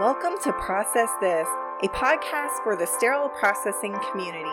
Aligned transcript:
Welcome 0.00 0.38
to 0.44 0.52
Process 0.54 1.10
This, 1.20 1.46
a 1.82 1.88
podcast 1.88 2.64
for 2.64 2.74
the 2.74 2.86
sterile 2.86 3.28
processing 3.28 3.94
community. 4.10 4.48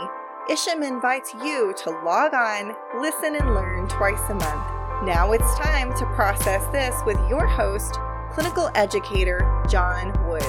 Isham 0.52 0.84
invites 0.84 1.34
you 1.36 1.74
to 1.86 1.90
log 2.04 2.34
on, 2.34 2.76
listen, 3.00 3.34
and 3.34 3.56
learn 3.56 3.88
twice 3.88 4.20
a 4.30 4.34
month. 4.34 5.06
Now 5.06 5.32
it's 5.32 5.58
time 5.58 5.94
to 6.00 6.06
process 6.08 6.68
this 6.74 7.02
with 7.06 7.16
your 7.30 7.48
host, 7.48 7.98
clinical 8.34 8.70
educator 8.76 9.40
John 9.70 10.12
Wood. 10.28 10.44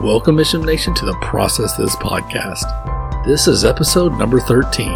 Welcome, 0.00 0.38
Isham 0.38 0.62
Nation, 0.62 0.94
to 0.94 1.06
the 1.06 1.18
Process 1.22 1.76
This 1.76 1.96
podcast. 1.96 3.24
This 3.26 3.48
is 3.48 3.64
episode 3.64 4.16
number 4.16 4.38
13. 4.38 4.86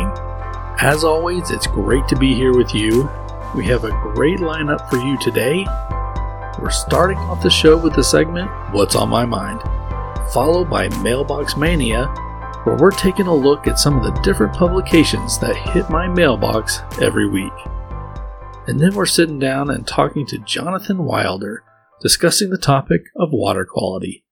As 0.79 1.03
always, 1.03 1.51
it's 1.51 1.67
great 1.67 2.07
to 2.07 2.15
be 2.15 2.37
here 2.37 2.57
with 2.57 2.73
you 2.73 3.11
we 3.55 3.65
have 3.67 3.85
a 3.85 3.91
great 4.15 4.41
lineup 4.41 4.89
for 4.91 4.99
you 4.99 5.19
today. 5.19 5.67
We're 6.61 6.71
starting 6.71 7.19
off 7.19 7.41
the 7.41 7.51
show 7.51 7.77
with 7.77 7.95
the 7.95 8.03
segment 8.03 8.51
What's 8.73 8.97
on 8.97 9.11
My 9.11 9.25
Mind, 9.25 9.62
followed 10.33 10.69
by 10.69 10.89
Mailbox 11.03 11.57
Mania, 11.57 12.07
where 12.65 12.77
we're 12.77 12.91
taking 12.91 13.29
a 13.29 13.35
look 13.35 13.69
at 13.69 13.79
some 13.79 13.97
of 13.97 14.03
the 14.03 14.21
different 14.23 14.55
publications 14.55 15.39
that 15.39 15.55
hit 15.55 15.89
my 15.89 16.09
mailbox 16.09 16.80
every 17.01 17.29
week. 17.29 17.52
And 18.66 18.80
then 18.80 18.97
we're 18.97 19.07
sitting 19.07 19.39
down 19.39 19.71
and 19.71 19.87
talking 19.87 20.27
to 20.27 20.39
Jonathan 20.39 21.05
Wilder, 21.05 21.63
discussing 22.02 22.51
the 22.51 22.59
topic 22.59 23.02
of 23.15 23.29
water 23.30 23.65
quality. 23.65 24.25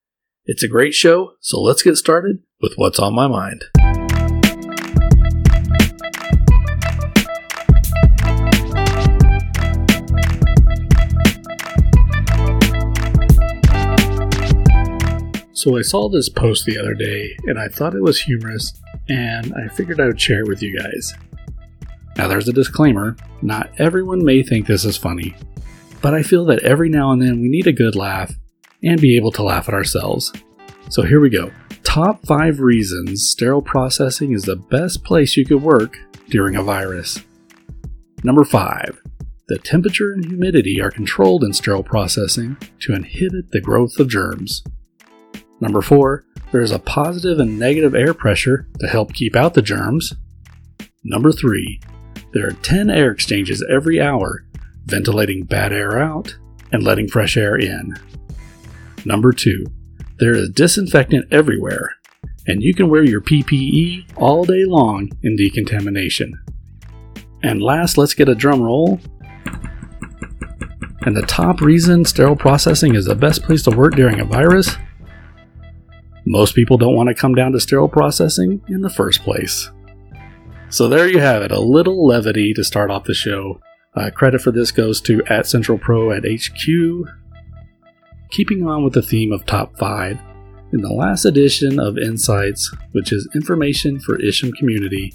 It's 0.47 0.65
a 0.65 0.69
great 0.69 0.95
show, 0.95 1.35
so 1.41 1.61
let's 1.63 1.85
get 1.85 1.97
started 1.97 2.39
with 2.61 2.75
What's 2.75 2.99
on 2.99 3.15
My 3.15 3.29
Mind. 3.29 3.67
So 15.67 15.77
I 15.77 15.83
saw 15.83 16.09
this 16.09 16.29
post 16.29 16.65
the 16.65 16.79
other 16.79 16.95
day 16.95 17.37
and 17.49 17.59
I 17.59 17.67
thought 17.67 17.97
it 17.97 18.01
was 18.01 18.21
humorous 18.21 18.81
and 19.09 19.53
I 19.53 19.67
figured 19.67 20.01
I 20.01 20.07
would 20.07 20.21
share 20.21 20.43
it 20.43 20.47
with 20.47 20.63
you 20.63 20.79
guys. 20.79 21.13
Now 22.17 22.29
there's 22.29 22.47
a 22.47 22.53
disclaimer 22.53 23.17
not 23.43 23.73
everyone 23.81 24.25
may 24.25 24.45
think 24.45 24.69
this 24.69 24.85
is 24.85 24.97
funny, 24.97 25.35
but 26.01 26.15
I 26.15 26.23
feel 26.23 26.45
that 26.45 26.63
every 26.63 26.89
now 26.89 27.11
and 27.11 27.21
then 27.21 27.41
we 27.41 27.49
need 27.49 27.67
a 27.67 27.73
good 27.73 27.97
laugh 27.97 28.33
and 28.85 29.01
be 29.01 29.17
able 29.17 29.33
to 29.33 29.43
laugh 29.43 29.67
at 29.67 29.75
ourselves. 29.75 30.33
So 30.89 31.03
here 31.03 31.19
we 31.19 31.31
go. 31.31 31.51
Top 31.83 32.25
5 32.25 32.61
reasons 32.61 33.29
sterile 33.29 33.61
processing 33.61 34.35
is 34.35 34.45
the 34.45 34.55
best 34.55 35.03
place 35.03 35.37
you 35.37 35.45
could 35.45 35.63
work 35.63 35.97
during 36.29 36.55
a 36.55 36.63
virus. 36.63 37.25
Number 38.23 38.45
5. 38.45 39.03
The 39.49 39.59
temperature 39.59 40.13
and 40.13 40.25
humidity 40.25 40.81
are 40.81 40.93
controlled 40.93 41.43
in 41.43 41.53
sterile 41.53 41.83
processing 41.83 42.57
to 42.83 42.95
inhibit 42.95 43.51
the 43.51 43.61
growth 43.61 43.99
of 43.99 44.09
germs. 44.09 44.63
Number 45.61 45.81
four, 45.81 46.25
there 46.53 46.61
is 46.61 46.71
a 46.71 46.79
positive 46.79 47.39
and 47.39 47.59
negative 47.59 47.95
air 47.95 48.15
pressure 48.15 48.69
to 48.79 48.87
help 48.87 49.15
keep 49.15 49.35
out 49.35 49.55
the 49.55 49.63
germs. 49.63 50.13
Number 51.03 51.33
three, 51.33 51.81
there 52.33 52.47
are 52.47 52.53
10 52.53 52.91
air 52.91 53.11
exchanges 53.11 53.65
every 53.71 54.01
hour, 54.01 54.45
ventilating 54.85 55.45
bad 55.45 55.73
air 55.73 55.99
out 55.99 56.37
and 56.73 56.83
letting 56.83 57.09
fresh 57.09 57.37
air 57.37 57.57
in. 57.57 57.95
Number 59.05 59.33
two, 59.33 59.65
there 60.19 60.35
is 60.35 60.51
disinfectant 60.51 61.33
everywhere, 61.33 61.95
and 62.47 62.63
you 62.63 62.75
can 62.75 62.89
wear 62.89 63.05
your 63.05 63.21
PPE 63.21 64.13
all 64.17 64.45
day 64.45 64.65
long 64.65 65.11
in 65.23 65.37
decontamination. 65.37 66.39
And 67.43 67.63
last, 67.63 67.97
let's 67.97 68.15
get 68.15 68.29
a 68.29 68.35
drum 68.35 68.61
roll. 68.61 69.01
And 71.03 71.17
the 71.17 71.25
top 71.27 71.61
reason 71.61 72.05
sterile 72.05 72.35
processing 72.35 72.95
is 72.95 73.05
the 73.05 73.15
best 73.15 73.45
place 73.45 73.63
to 73.63 73.71
work 73.71 73.95
during 73.95 74.19
a 74.21 74.25
virus 74.25 74.77
most 76.27 76.57
people 76.57 76.77
don't 76.77 76.97
want 76.97 77.09
to 77.09 77.15
come 77.15 77.35
down 77.35 77.53
to 77.53 77.61
sterile 77.61 77.89
processing 77.89 78.61
in 78.69 78.81
the 78.81 78.91
first 78.91 79.23
place. 79.23 79.71
So 80.69 80.89
there 80.89 81.09
you 81.09 81.21
have 81.21 81.43
it, 81.43 81.53
a 81.53 81.61
little 81.61 82.05
levity 82.05 82.53
to 82.55 82.65
start 82.65 82.91
off 82.91 83.05
the 83.05 83.15
show. 83.15 83.61
Uh, 83.95 84.11
credit 84.11 84.41
for 84.41 84.51
this 84.51 84.73
goes 84.73 85.01
to 85.03 85.23
at 85.27 85.47
Central 85.47 85.79
Pro 85.79 86.11
at 86.11 86.25
HQ. 86.25 86.67
Keeping 88.31 88.67
on 88.67 88.83
with 88.83 88.93
the 88.93 89.03
theme 89.03 89.33
of 89.33 89.47
top 89.47 89.79
5, 89.79 90.19
in 90.73 90.83
the 90.83 90.93
last 90.93 91.25
edition 91.25 91.79
of 91.79 91.97
Insights, 91.97 92.75
which 92.91 93.13
is 93.13 93.29
information 93.35 94.01
for 94.01 94.21
Isham 94.21 94.51
community, 94.53 95.15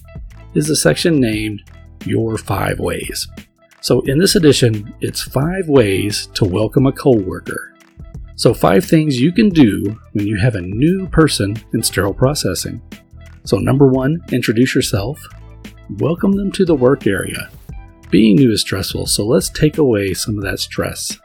is 0.53 0.69
a 0.69 0.75
section 0.77 1.19
named 1.19 1.61
Your 2.05 2.37
5 2.37 2.79
Ways. 2.79 3.27
So 3.81 3.99
in 4.01 4.17
this 4.17 4.37
edition, 4.37 4.93
it's 5.01 5.21
5 5.21 5.67
ways 5.67 6.27
to 6.35 6.45
welcome 6.45 6.85
a 6.87 6.93
coworker. 6.93 7.70
So, 8.41 8.55
five 8.55 8.83
things 8.83 9.21
you 9.21 9.31
can 9.31 9.49
do 9.49 9.99
when 10.13 10.25
you 10.25 10.35
have 10.39 10.55
a 10.55 10.61
new 10.61 11.07
person 11.09 11.55
in 11.75 11.83
sterile 11.83 12.11
processing. 12.11 12.81
So, 13.43 13.57
number 13.57 13.85
one, 13.85 14.19
introduce 14.31 14.73
yourself. 14.73 15.23
Welcome 15.99 16.31
them 16.31 16.51
to 16.53 16.65
the 16.65 16.73
work 16.73 17.05
area. 17.05 17.51
Being 18.09 18.37
new 18.37 18.51
is 18.51 18.61
stressful, 18.61 19.05
so 19.05 19.27
let's 19.27 19.47
take 19.47 19.77
away 19.77 20.15
some 20.15 20.39
of 20.39 20.43
that 20.43 20.59
stress. 20.59 21.19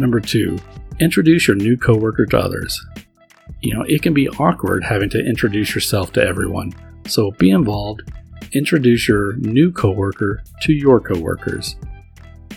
Number 0.00 0.18
two, 0.18 0.58
introduce 0.98 1.46
your 1.46 1.56
new 1.56 1.76
coworker 1.76 2.26
to 2.26 2.36
others. 2.36 2.84
You 3.60 3.74
know, 3.74 3.84
it 3.86 4.02
can 4.02 4.12
be 4.12 4.28
awkward 4.28 4.82
having 4.82 5.10
to 5.10 5.24
introduce 5.24 5.72
yourself 5.72 6.12
to 6.14 6.26
everyone, 6.26 6.72
so 7.06 7.30
be 7.30 7.52
involved. 7.52 8.02
Introduce 8.54 9.06
your 9.06 9.36
new 9.36 9.70
coworker 9.70 10.42
to 10.62 10.72
your 10.72 10.98
coworkers. 10.98 11.76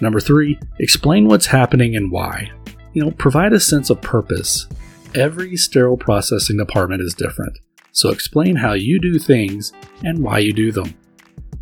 Number 0.02 0.20
three, 0.20 0.58
explain 0.80 1.28
what's 1.28 1.46
happening 1.46 1.96
and 1.96 2.12
why 2.12 2.50
you 2.94 3.03
know, 3.03 3.12
provide 3.12 3.53
a 3.53 3.59
sense 3.59 3.90
of 3.90 4.02
purpose. 4.02 4.68
Every 5.16 5.56
sterile 5.57 5.97
processing 5.97 6.57
department 6.57 7.02
is 7.02 7.13
different, 7.13 7.57
so 7.91 8.09
explain 8.09 8.56
how 8.56 8.74
you 8.74 9.00
do 9.00 9.19
things 9.19 9.74
and 10.03 10.24
why 10.24 10.40
you 10.40 10.53
do 10.53 10.72
them. 10.72 10.96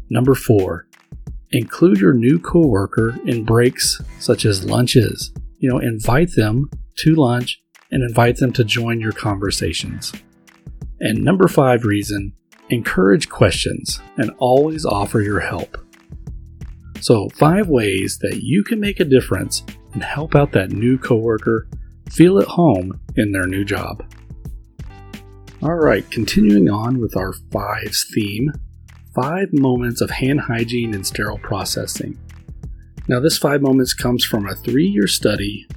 Number 0.10 0.36
four, 0.36 0.88
include 1.52 2.00
your 2.00 2.14
new 2.14 2.40
coworker 2.40 3.16
in 3.26 3.44
breaks 3.44 4.00
such 4.20 4.46
as 4.46 4.66
lunches. 4.66 5.32
You 5.58 5.70
know, 5.70 5.80
invite 5.80 6.36
them 6.36 6.70
to 7.00 7.16
lunch 7.16 7.62
and 7.92 8.04
invite 8.04 8.38
them 8.38 8.54
to 8.54 8.64
join 8.64 9.00
your 9.00 9.12
conversations. 9.12 10.14
And 11.00 11.24
number 11.24 11.48
five 11.48 11.86
reason, 11.86 12.34
encourage 12.70 13.30
questions 13.30 14.00
and 14.18 14.32
always 14.38 14.86
offer 14.86 15.22
your 15.22 15.40
help. 15.40 15.78
So, 17.02 17.30
five 17.30 17.70
ways 17.70 18.20
that 18.22 18.42
you 18.44 18.64
can 18.64 18.80
make 18.80 19.00
a 19.00 19.06
difference 19.06 19.64
and 19.94 20.04
help 20.04 20.36
out 20.36 20.52
that 20.52 20.72
new 20.72 20.98
coworker 20.98 21.68
feel 22.10 22.40
at 22.40 22.48
home 22.48 23.00
in 23.16 23.32
their 23.32 23.48
new 23.48 23.64
job. 23.64 24.04
All 25.62 25.76
right, 25.76 26.10
continuing 26.10 26.70
on 26.70 27.00
with 27.00 27.18
our 27.18 27.34
fives 27.52 28.06
theme 28.14 28.52
five 29.14 29.50
moments 29.52 30.02
of 30.02 30.10
hand 30.10 30.40
hygiene 30.42 30.94
and 30.94 31.06
sterile 31.06 31.40
processing. 31.40 32.18
Now, 33.08 33.20
this 33.20 33.38
five 33.38 33.62
moments 33.62 33.94
comes 33.94 34.24
from 34.24 34.48
a 34.48 34.56
three 34.56 34.88
year 34.88 35.08
study 35.08 35.68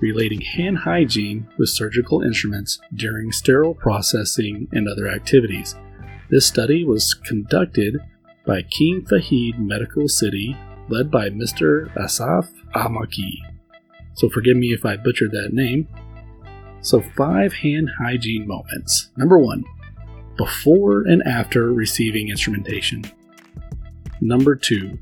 relating 0.00 0.40
hand 0.40 0.78
hygiene 0.78 1.46
with 1.58 1.68
surgical 1.68 2.22
instruments 2.22 2.80
during 2.94 3.32
sterile 3.32 3.74
processing 3.74 4.66
and 4.72 4.88
other 4.88 5.08
activities. 5.08 5.74
This 6.30 6.46
study 6.46 6.84
was 6.84 7.14
conducted 7.14 7.98
by 8.46 8.62
King 8.62 9.06
Fahad 9.08 9.58
Medical 9.58 10.08
City, 10.08 10.56
led 10.88 11.10
by 11.10 11.30
Mr. 11.30 11.94
Asaf 11.96 12.50
Amaki 12.74 13.49
so 14.20 14.28
forgive 14.28 14.58
me 14.58 14.74
if 14.74 14.84
I 14.84 14.98
butchered 14.98 15.30
that 15.30 15.54
name. 15.54 15.88
So, 16.82 17.00
five 17.00 17.54
hand 17.54 17.88
hygiene 17.98 18.46
moments. 18.46 19.08
Number 19.16 19.38
one, 19.38 19.64
before 20.36 21.06
and 21.06 21.22
after 21.22 21.72
receiving 21.72 22.28
instrumentation. 22.28 23.02
Number 24.20 24.56
two, 24.56 24.98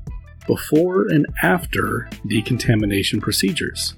before 0.47 1.09
and 1.09 1.25
after 1.43 2.09
decontamination 2.27 3.19
procedures. 3.19 3.95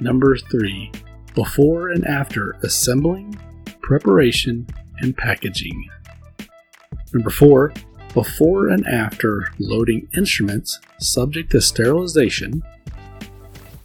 Number 0.00 0.38
three, 0.38 0.90
before 1.34 1.90
and 1.90 2.06
after 2.06 2.52
assembling, 2.62 3.38
preparation, 3.82 4.66
and 5.00 5.14
packaging. 5.14 5.90
Number 7.12 7.28
four, 7.28 7.74
before 8.14 8.68
and 8.68 8.86
after 8.86 9.48
loading 9.58 10.08
instruments 10.16 10.80
subject 10.98 11.50
to 11.50 11.60
sterilization 11.60 12.62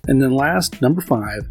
and 0.07 0.21
then 0.21 0.33
last, 0.33 0.81
number 0.81 1.01
five, 1.01 1.47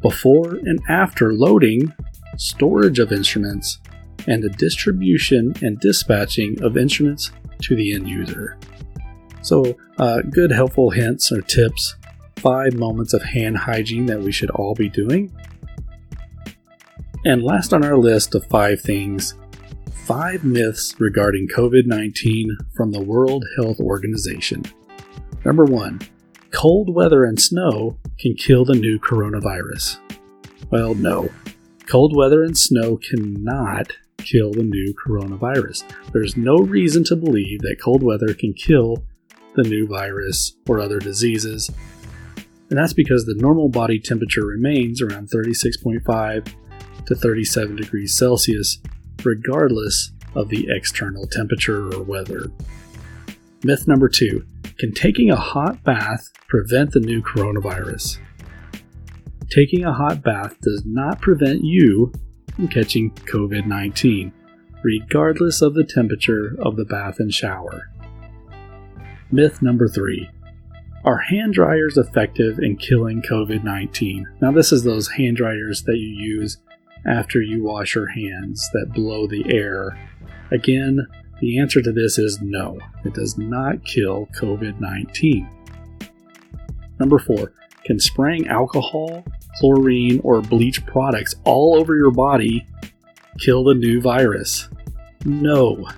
before 0.00 0.54
and 0.54 0.80
after 0.88 1.32
loading, 1.32 1.92
storage 2.36 2.98
of 2.98 3.12
instruments, 3.12 3.78
and 4.26 4.42
the 4.42 4.50
distribution 4.50 5.54
and 5.62 5.80
dispatching 5.80 6.62
of 6.62 6.76
instruments 6.76 7.30
to 7.62 7.74
the 7.74 7.94
end 7.94 8.08
user. 8.08 8.58
So, 9.42 9.76
uh, 9.98 10.22
good 10.22 10.50
helpful 10.50 10.90
hints 10.90 11.32
or 11.32 11.40
tips, 11.40 11.96
five 12.36 12.74
moments 12.74 13.14
of 13.14 13.22
hand 13.22 13.56
hygiene 13.56 14.06
that 14.06 14.20
we 14.20 14.32
should 14.32 14.50
all 14.50 14.74
be 14.74 14.88
doing. 14.88 15.32
And 17.24 17.42
last 17.42 17.72
on 17.72 17.84
our 17.84 17.96
list 17.96 18.34
of 18.34 18.46
five 18.46 18.80
things, 18.80 19.34
five 20.06 20.44
myths 20.44 20.94
regarding 20.98 21.48
COVID 21.48 21.86
19 21.86 22.56
from 22.76 22.92
the 22.92 23.02
World 23.02 23.44
Health 23.56 23.80
Organization. 23.80 24.64
Number 25.44 25.64
one, 25.64 26.00
cold 26.50 26.94
weather 26.94 27.24
and 27.24 27.40
snow 27.40 27.98
can 28.18 28.34
kill 28.34 28.64
the 28.64 28.74
new 28.74 28.98
coronavirus. 28.98 29.98
Well, 30.70 30.94
no. 30.94 31.28
Cold 31.86 32.14
weather 32.14 32.42
and 32.42 32.56
snow 32.56 32.96
cannot 32.96 33.92
kill 34.18 34.52
the 34.52 34.62
new 34.62 34.94
coronavirus. 34.94 35.84
There's 36.12 36.36
no 36.36 36.56
reason 36.58 37.04
to 37.04 37.16
believe 37.16 37.60
that 37.60 37.80
cold 37.82 38.02
weather 38.02 38.34
can 38.34 38.52
kill 38.52 39.04
the 39.54 39.62
new 39.62 39.86
virus 39.86 40.54
or 40.68 40.80
other 40.80 40.98
diseases. 40.98 41.70
And 42.70 42.78
that's 42.78 42.92
because 42.92 43.24
the 43.24 43.34
normal 43.38 43.68
body 43.68 43.98
temperature 43.98 44.44
remains 44.44 45.00
around 45.00 45.30
36.5 45.30 46.54
to 47.06 47.14
37 47.14 47.76
degrees 47.76 48.14
Celsius, 48.14 48.78
regardless 49.24 50.12
of 50.34 50.50
the 50.50 50.68
external 50.70 51.26
temperature 51.26 51.90
or 51.92 52.02
weather. 52.02 52.50
Myth 53.64 53.88
number 53.88 54.08
two 54.08 54.44
Can 54.78 54.92
taking 54.92 55.28
a 55.28 55.36
hot 55.36 55.82
bath 55.82 56.30
prevent 56.46 56.92
the 56.92 57.00
new 57.00 57.20
coronavirus? 57.20 58.18
Taking 59.50 59.84
a 59.84 59.92
hot 59.92 60.22
bath 60.22 60.56
does 60.60 60.84
not 60.86 61.20
prevent 61.20 61.64
you 61.64 62.12
from 62.54 62.68
catching 62.68 63.10
COVID 63.10 63.66
19, 63.66 64.32
regardless 64.84 65.62
of 65.62 65.74
the 65.74 65.82
temperature 65.82 66.54
of 66.60 66.76
the 66.76 66.84
bath 66.84 67.18
and 67.18 67.34
shower. 67.34 67.90
Myth 69.32 69.60
number 69.62 69.88
three 69.88 70.30
Are 71.04 71.18
hand 71.18 71.54
dryers 71.54 71.98
effective 71.98 72.60
in 72.60 72.76
killing 72.76 73.20
COVID 73.22 73.64
19? 73.64 74.28
Now, 74.40 74.52
this 74.52 74.70
is 74.70 74.84
those 74.84 75.08
hand 75.08 75.38
dryers 75.38 75.82
that 75.86 75.96
you 75.96 76.06
use 76.06 76.58
after 77.04 77.42
you 77.42 77.64
wash 77.64 77.96
your 77.96 78.10
hands 78.10 78.68
that 78.74 78.92
blow 78.92 79.26
the 79.26 79.44
air. 79.52 79.98
Again, 80.52 81.04
the 81.40 81.58
answer 81.58 81.80
to 81.82 81.92
this 81.92 82.18
is 82.18 82.40
no, 82.40 82.78
it 83.04 83.14
does 83.14 83.38
not 83.38 83.84
kill 83.84 84.26
COVID 84.38 84.80
19. 84.80 85.48
Number 86.98 87.18
four, 87.18 87.52
can 87.84 87.98
spraying 87.98 88.48
alcohol, 88.48 89.24
chlorine, 89.58 90.20
or 90.24 90.40
bleach 90.40 90.84
products 90.84 91.34
all 91.44 91.76
over 91.76 91.96
your 91.96 92.10
body 92.10 92.66
kill 93.38 93.64
the 93.64 93.74
new 93.74 94.00
virus? 94.00 94.68
No. 95.24 95.88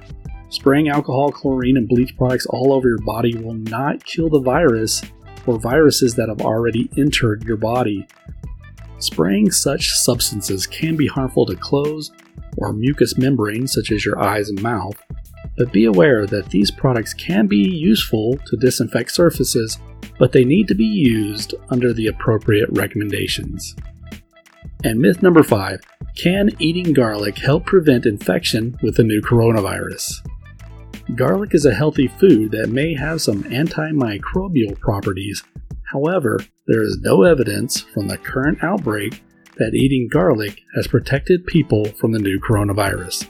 Spraying 0.51 0.89
alcohol, 0.89 1.31
chlorine, 1.31 1.77
and 1.77 1.89
bleach 1.89 2.17
products 2.17 2.47
all 2.47 2.73
over 2.73 2.89
your 2.89 2.99
body 2.99 3.35
will 3.37 3.55
not 3.55 4.05
kill 4.05 4.29
the 4.29 4.41
virus 4.41 5.03
or 5.47 5.59
viruses 5.59 6.15
that 6.17 6.29
have 6.29 6.43
already 6.43 6.91
entered 6.99 7.45
your 7.45 7.57
body. 7.57 8.07
Spraying 8.99 9.51
such 9.51 9.89
substances 9.91 10.67
can 10.67 10.97
be 10.97 11.07
harmful 11.07 11.47
to 11.47 11.57
clothes 11.57 12.13
or 12.59 12.73
mucous 12.73 13.17
membranes, 13.17 13.73
such 13.73 13.91
as 13.91 14.05
your 14.05 14.21
eyes 14.21 14.51
and 14.51 14.61
mouth, 14.61 15.01
but 15.61 15.73
be 15.73 15.85
aware 15.85 16.25
that 16.25 16.49
these 16.49 16.71
products 16.71 17.13
can 17.13 17.47
be 17.47 17.59
useful 17.59 18.39
to 18.47 18.57
disinfect 18.57 19.13
surfaces, 19.13 19.79
but 20.19 20.33
they 20.33 20.43
need 20.43 20.67
to 20.67 20.75
be 20.75 20.87
used 20.87 21.55
under 21.69 21.93
the 21.93 22.07
appropriate 22.07 22.71
recommendations. 22.73 23.77
And 24.85 24.99
myth 24.99 25.23
number 25.23 25.43
five 25.43 25.83
can 26.17 26.49
eating 26.59 26.95
garlic 26.95 27.37
help 27.37 27.67
prevent 27.67 28.07
infection 28.07 28.79
with 28.83 28.97
the 28.97 29.05
new 29.05 29.21
coronavirus? 29.21 30.27
Garlic 31.15 31.55
is 31.55 31.67
a 31.67 31.75
healthy 31.75 32.09
food 32.09 32.53
that 32.53 32.71
may 32.71 32.95
have 32.95 33.21
some 33.21 33.45
antimicrobial 33.45 34.81
properties. 34.81 35.43
However, 35.93 36.41
there 36.69 36.83
is 36.83 37.01
no 37.03 37.25
evidence 37.25 37.83
from 37.83 38.09
the 38.09 38.17
current 38.17 38.65
outbreak 38.65 39.23
that 39.59 39.75
eating 39.75 40.09
garlic 40.11 40.63
has 40.75 40.87
protected 40.87 41.45
people 41.45 41.85
from 41.85 42.13
the 42.13 42.19
new 42.19 42.41
coronavirus. 42.41 43.29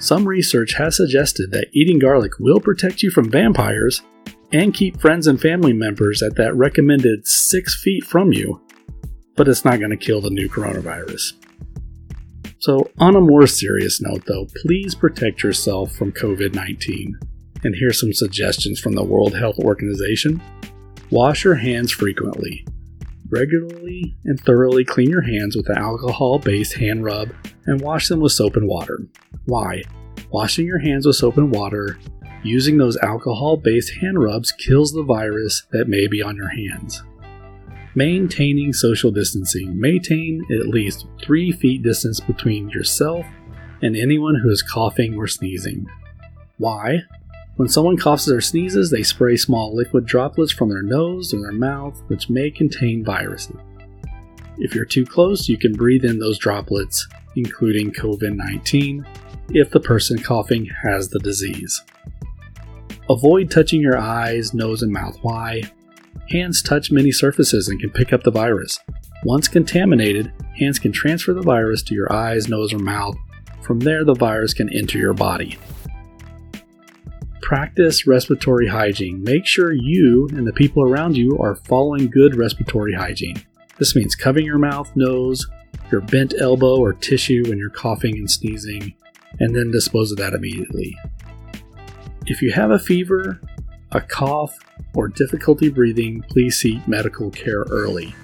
Some 0.00 0.26
research 0.26 0.72
has 0.74 0.96
suggested 0.96 1.50
that 1.50 1.68
eating 1.74 1.98
garlic 1.98 2.32
will 2.40 2.58
protect 2.58 3.02
you 3.02 3.10
from 3.10 3.30
vampires 3.30 4.00
and 4.50 4.72
keep 4.72 4.98
friends 4.98 5.26
and 5.26 5.38
family 5.38 5.74
members 5.74 6.22
at 6.22 6.36
that 6.36 6.54
recommended 6.56 7.26
6 7.26 7.82
feet 7.82 8.04
from 8.04 8.32
you, 8.32 8.62
but 9.36 9.46
it's 9.46 9.64
not 9.64 9.78
going 9.78 9.90
to 9.90 9.98
kill 9.98 10.22
the 10.22 10.30
new 10.30 10.48
coronavirus. 10.48 11.34
So, 12.60 12.90
on 12.98 13.14
a 13.14 13.20
more 13.20 13.46
serious 13.46 14.00
note 14.00 14.24
though, 14.26 14.46
please 14.62 14.94
protect 14.94 15.42
yourself 15.42 15.92
from 15.92 16.12
COVID 16.12 16.54
19. 16.54 17.18
And 17.62 17.74
here's 17.78 18.00
some 18.00 18.14
suggestions 18.14 18.80
from 18.80 18.94
the 18.94 19.04
World 19.04 19.36
Health 19.36 19.58
Organization 19.58 20.42
Wash 21.10 21.44
your 21.44 21.56
hands 21.56 21.92
frequently. 21.92 22.66
Regularly 23.28 24.16
and 24.24 24.40
thoroughly 24.40 24.84
clean 24.84 25.10
your 25.10 25.22
hands 25.22 25.56
with 25.56 25.68
an 25.68 25.76
alcohol 25.76 26.38
based 26.38 26.76
hand 26.76 27.04
rub 27.04 27.34
and 27.66 27.82
wash 27.82 28.08
them 28.08 28.20
with 28.20 28.32
soap 28.32 28.56
and 28.56 28.66
water. 28.66 28.98
Why? 29.50 29.82
Washing 30.30 30.64
your 30.64 30.78
hands 30.78 31.04
with 31.04 31.16
soap 31.16 31.36
and 31.36 31.50
water 31.50 31.98
using 32.44 32.78
those 32.78 32.96
alcohol 32.98 33.56
based 33.56 33.92
hand 34.00 34.22
rubs 34.22 34.52
kills 34.52 34.92
the 34.92 35.02
virus 35.02 35.66
that 35.72 35.88
may 35.88 36.06
be 36.06 36.22
on 36.22 36.36
your 36.36 36.50
hands. 36.50 37.02
Maintaining 37.96 38.72
social 38.72 39.10
distancing. 39.10 39.78
Maintain 39.78 40.46
at 40.52 40.68
least 40.68 41.08
3 41.24 41.50
feet 41.50 41.82
distance 41.82 42.20
between 42.20 42.68
yourself 42.68 43.26
and 43.82 43.96
anyone 43.96 44.36
who 44.36 44.48
is 44.50 44.62
coughing 44.62 45.16
or 45.16 45.26
sneezing. 45.26 45.84
Why? 46.58 47.00
When 47.56 47.68
someone 47.68 47.96
coughs 47.96 48.30
or 48.30 48.40
sneezes, 48.40 48.92
they 48.92 49.02
spray 49.02 49.36
small 49.36 49.74
liquid 49.74 50.06
droplets 50.06 50.52
from 50.52 50.68
their 50.68 50.82
nose 50.82 51.34
or 51.34 51.40
their 51.40 51.50
mouth, 51.50 52.00
which 52.06 52.30
may 52.30 52.52
contain 52.52 53.04
viruses. 53.04 53.56
If 54.58 54.76
you're 54.76 54.84
too 54.84 55.04
close, 55.04 55.48
you 55.48 55.58
can 55.58 55.72
breathe 55.72 56.04
in 56.04 56.20
those 56.20 56.38
droplets, 56.38 57.08
including 57.34 57.92
COVID 57.92 58.36
19, 58.36 59.04
if 59.52 59.70
the 59.70 59.80
person 59.80 60.18
coughing 60.18 60.66
has 60.82 61.08
the 61.08 61.18
disease. 61.18 61.82
Avoid 63.08 63.50
touching 63.50 63.80
your 63.80 63.98
eyes, 63.98 64.54
nose, 64.54 64.82
and 64.82 64.92
mouth. 64.92 65.18
Why? 65.22 65.62
Hands 66.30 66.62
touch 66.62 66.92
many 66.92 67.10
surfaces 67.10 67.68
and 67.68 67.80
can 67.80 67.90
pick 67.90 68.12
up 68.12 68.22
the 68.22 68.30
virus. 68.30 68.78
Once 69.24 69.48
contaminated, 69.48 70.32
hands 70.56 70.78
can 70.78 70.92
transfer 70.92 71.34
the 71.34 71.42
virus 71.42 71.82
to 71.82 71.94
your 71.94 72.12
eyes, 72.12 72.48
nose, 72.48 72.72
or 72.72 72.78
mouth. 72.78 73.16
From 73.62 73.80
there, 73.80 74.04
the 74.04 74.14
virus 74.14 74.54
can 74.54 74.68
enter 74.72 74.98
your 74.98 75.14
body 75.14 75.58
practice 77.50 78.06
respiratory 78.06 78.68
hygiene. 78.68 79.20
Make 79.24 79.44
sure 79.44 79.72
you 79.72 80.28
and 80.36 80.46
the 80.46 80.52
people 80.52 80.84
around 80.84 81.16
you 81.16 81.36
are 81.38 81.56
following 81.56 82.08
good 82.08 82.36
respiratory 82.36 82.92
hygiene. 82.92 83.42
This 83.76 83.96
means 83.96 84.14
covering 84.14 84.46
your 84.46 84.60
mouth, 84.60 84.88
nose, 84.94 85.44
your 85.90 86.00
bent 86.00 86.32
elbow 86.38 86.78
or 86.78 86.92
tissue 86.92 87.42
when 87.48 87.58
you're 87.58 87.68
coughing 87.68 88.16
and 88.18 88.30
sneezing, 88.30 88.94
and 89.38 89.54
then 89.54 89.70
dispose 89.70 90.10
of 90.10 90.18
that 90.18 90.34
immediately. 90.34 90.96
If 92.26 92.42
you 92.42 92.52
have 92.52 92.70
a 92.70 92.78
fever, 92.78 93.40
a 93.92 94.00
cough, 94.00 94.56
or 94.94 95.08
difficulty 95.08 95.70
breathing, 95.70 96.22
please 96.28 96.58
seek 96.58 96.86
medical 96.86 97.30
care 97.30 97.64
early. 97.70 98.14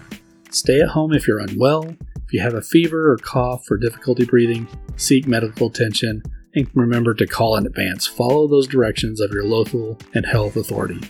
Stay 0.51 0.81
at 0.81 0.89
home 0.89 1.13
if 1.13 1.27
you're 1.27 1.41
unwell. 1.41 1.97
If 2.25 2.33
you 2.33 2.41
have 2.41 2.55
a 2.55 2.63
fever 2.63 3.13
or 3.13 3.17
cough 3.19 3.71
or 3.71 3.77
difficulty 3.77 4.25
breathing, 4.25 4.67
seek 4.97 5.27
medical 5.27 5.69
attention 5.69 6.23
and 6.55 6.69
remember 6.75 7.15
to 7.15 7.27
call 7.27 7.57
in 7.57 7.67
advance. 7.67 8.07
Follow 8.07 8.49
those 8.49 8.67
directions 8.67 9.21
of 9.21 9.31
your 9.31 9.45
local 9.45 9.99
and 10.15 10.27
health 10.27 10.57
authority. 10.57 11.01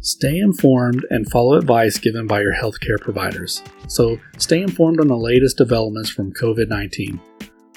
Stay 0.00 0.38
informed 0.38 1.04
and 1.10 1.28
follow 1.30 1.56
advice 1.56 1.98
given 1.98 2.28
by 2.28 2.40
your 2.40 2.54
healthcare 2.54 3.00
providers. 3.00 3.62
So, 3.88 4.20
stay 4.38 4.60
informed 4.60 5.00
on 5.00 5.08
the 5.08 5.16
latest 5.16 5.56
developments 5.56 6.10
from 6.10 6.32
COVID 6.32 6.68
19. 6.68 7.20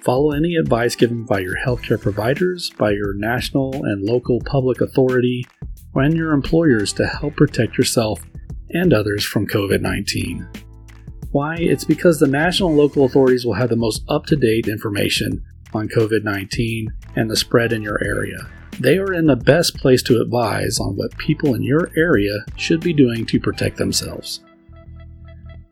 Follow 0.03 0.31
any 0.31 0.55
advice 0.55 0.95
given 0.95 1.25
by 1.25 1.39
your 1.39 1.57
healthcare 1.57 1.99
providers, 1.99 2.69
by 2.77 2.91
your 2.91 3.13
national 3.13 3.73
and 3.83 4.03
local 4.03 4.39
public 4.45 4.79
authority, 4.79 5.45
and 5.93 6.15
your 6.15 6.31
employers 6.31 6.93
to 6.93 7.05
help 7.05 7.35
protect 7.35 7.77
yourself 7.77 8.21
and 8.69 8.93
others 8.93 9.25
from 9.25 9.47
COVID 9.47 9.81
19. 9.81 10.47
Why? 11.31 11.55
It's 11.57 11.83
because 11.83 12.19
the 12.19 12.27
national 12.27 12.69
and 12.69 12.77
local 12.77 13.05
authorities 13.05 13.45
will 13.45 13.53
have 13.53 13.69
the 13.69 13.75
most 13.75 14.03
up 14.07 14.25
to 14.27 14.35
date 14.35 14.67
information 14.67 15.43
on 15.73 15.89
COVID 15.89 16.23
19 16.23 16.87
and 17.15 17.29
the 17.29 17.35
spread 17.35 17.73
in 17.73 17.81
your 17.81 18.01
area. 18.03 18.37
They 18.79 18.97
are 18.97 19.13
in 19.13 19.25
the 19.25 19.35
best 19.35 19.75
place 19.75 20.01
to 20.03 20.21
advise 20.21 20.79
on 20.79 20.95
what 20.95 21.17
people 21.17 21.53
in 21.53 21.63
your 21.63 21.91
area 21.97 22.45
should 22.55 22.79
be 22.79 22.93
doing 22.93 23.25
to 23.25 23.39
protect 23.39 23.75
themselves. 23.75 24.39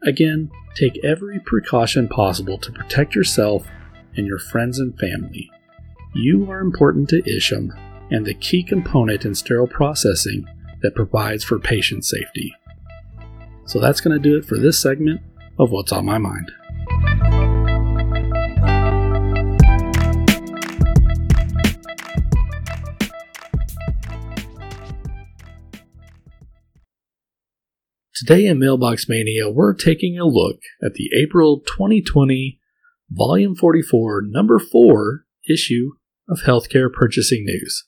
Again, 0.03 0.51
take 0.75 1.03
every 1.03 1.39
precaution 1.39 2.09
possible 2.09 2.57
to 2.57 2.71
protect 2.71 3.15
yourself 3.15 3.65
and 4.17 4.27
your 4.27 4.39
friends 4.39 4.79
and 4.79 4.97
family. 4.99 5.49
You 6.13 6.51
are 6.51 6.59
important 6.59 7.09
to 7.09 7.23
Isham 7.29 7.71
and 8.11 8.25
the 8.25 8.33
key 8.33 8.63
component 8.63 9.23
in 9.23 9.35
sterile 9.35 9.67
processing 9.67 10.47
that 10.81 10.95
provides 10.95 11.43
for 11.43 11.59
patient 11.59 12.03
safety. 12.05 12.53
So 13.65 13.79
that's 13.79 14.01
going 14.01 14.19
to 14.19 14.29
do 14.29 14.37
it 14.37 14.45
for 14.45 14.57
this 14.57 14.79
segment 14.79 15.21
of 15.59 15.71
What's 15.71 15.91
on 15.91 16.05
My 16.05 16.17
Mind. 16.17 16.51
Today 28.15 28.47
in 28.47 28.57
Mailbox 28.57 29.07
Mania, 29.07 29.49
we're 29.49 29.75
taking 29.75 30.17
a 30.17 30.25
look 30.25 30.59
at 30.83 30.95
the 30.95 31.09
April 31.15 31.59
2020 31.59 32.56
Volume 33.09 33.55
44, 33.55 34.23
Number 34.25 34.59
4 34.59 35.23
issue 35.49 35.91
of 36.27 36.41
Healthcare 36.41 36.91
Purchasing 36.91 37.45
News. 37.45 37.85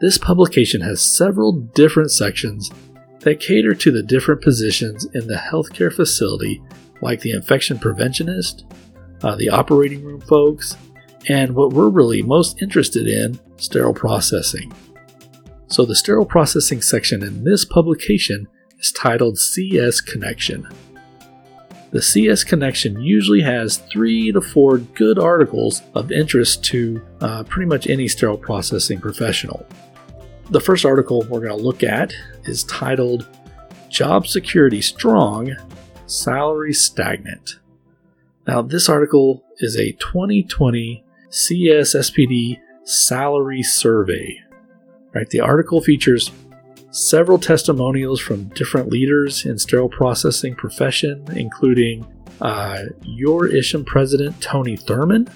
This 0.00 0.16
publication 0.16 0.80
has 0.80 1.04
several 1.04 1.52
different 1.52 2.10
sections 2.10 2.70
that 3.20 3.38
cater 3.38 3.74
to 3.74 3.90
the 3.90 4.02
different 4.02 4.40
positions 4.40 5.04
in 5.12 5.26
the 5.26 5.34
healthcare 5.34 5.92
facility, 5.92 6.62
like 7.02 7.20
the 7.20 7.32
infection 7.32 7.76
preventionist, 7.76 8.64
uh, 9.22 9.36
the 9.36 9.50
operating 9.50 10.02
room 10.02 10.22
folks, 10.22 10.74
and 11.28 11.54
what 11.54 11.74
we're 11.74 11.90
really 11.90 12.22
most 12.22 12.62
interested 12.62 13.06
in 13.06 13.38
sterile 13.58 13.92
processing. 13.92 14.72
So, 15.66 15.84
the 15.84 15.94
sterile 15.94 16.24
processing 16.24 16.80
section 16.80 17.22
in 17.22 17.44
this 17.44 17.66
publication 17.66 18.48
is 18.82 18.92
titled 18.92 19.38
CS 19.38 20.00
Connection. 20.00 20.68
The 21.92 22.02
CS 22.02 22.42
Connection 22.42 23.00
usually 23.00 23.42
has 23.42 23.76
three 23.76 24.32
to 24.32 24.40
four 24.40 24.78
good 24.78 25.18
articles 25.18 25.82
of 25.94 26.10
interest 26.10 26.64
to 26.64 27.02
uh, 27.20 27.44
pretty 27.44 27.68
much 27.68 27.86
any 27.86 28.08
sterile 28.08 28.38
processing 28.38 29.00
professional. 29.00 29.66
The 30.50 30.60
first 30.60 30.84
article 30.84 31.22
we're 31.28 31.40
going 31.40 31.56
to 31.56 31.64
look 31.64 31.82
at 31.82 32.14
is 32.44 32.64
titled 32.64 33.26
Job 33.88 34.26
Security 34.26 34.80
Strong, 34.80 35.54
Salary 36.06 36.72
Stagnant. 36.72 37.58
Now, 38.46 38.62
this 38.62 38.88
article 38.88 39.44
is 39.58 39.76
a 39.76 39.92
2020 39.92 41.04
CSSPD 41.30 42.58
salary 42.84 43.62
survey. 43.62 44.40
Right, 45.14 45.28
the 45.28 45.40
article 45.40 45.82
features 45.82 46.30
several 46.92 47.38
testimonials 47.38 48.20
from 48.20 48.44
different 48.50 48.90
leaders 48.90 49.44
in 49.46 49.58
sterile 49.58 49.88
processing 49.88 50.54
profession, 50.54 51.24
including 51.34 52.06
uh, 52.40 52.84
your 53.02 53.48
Isham 53.48 53.84
president 53.84 54.40
Tony 54.40 54.76
Thurman, 54.76 55.28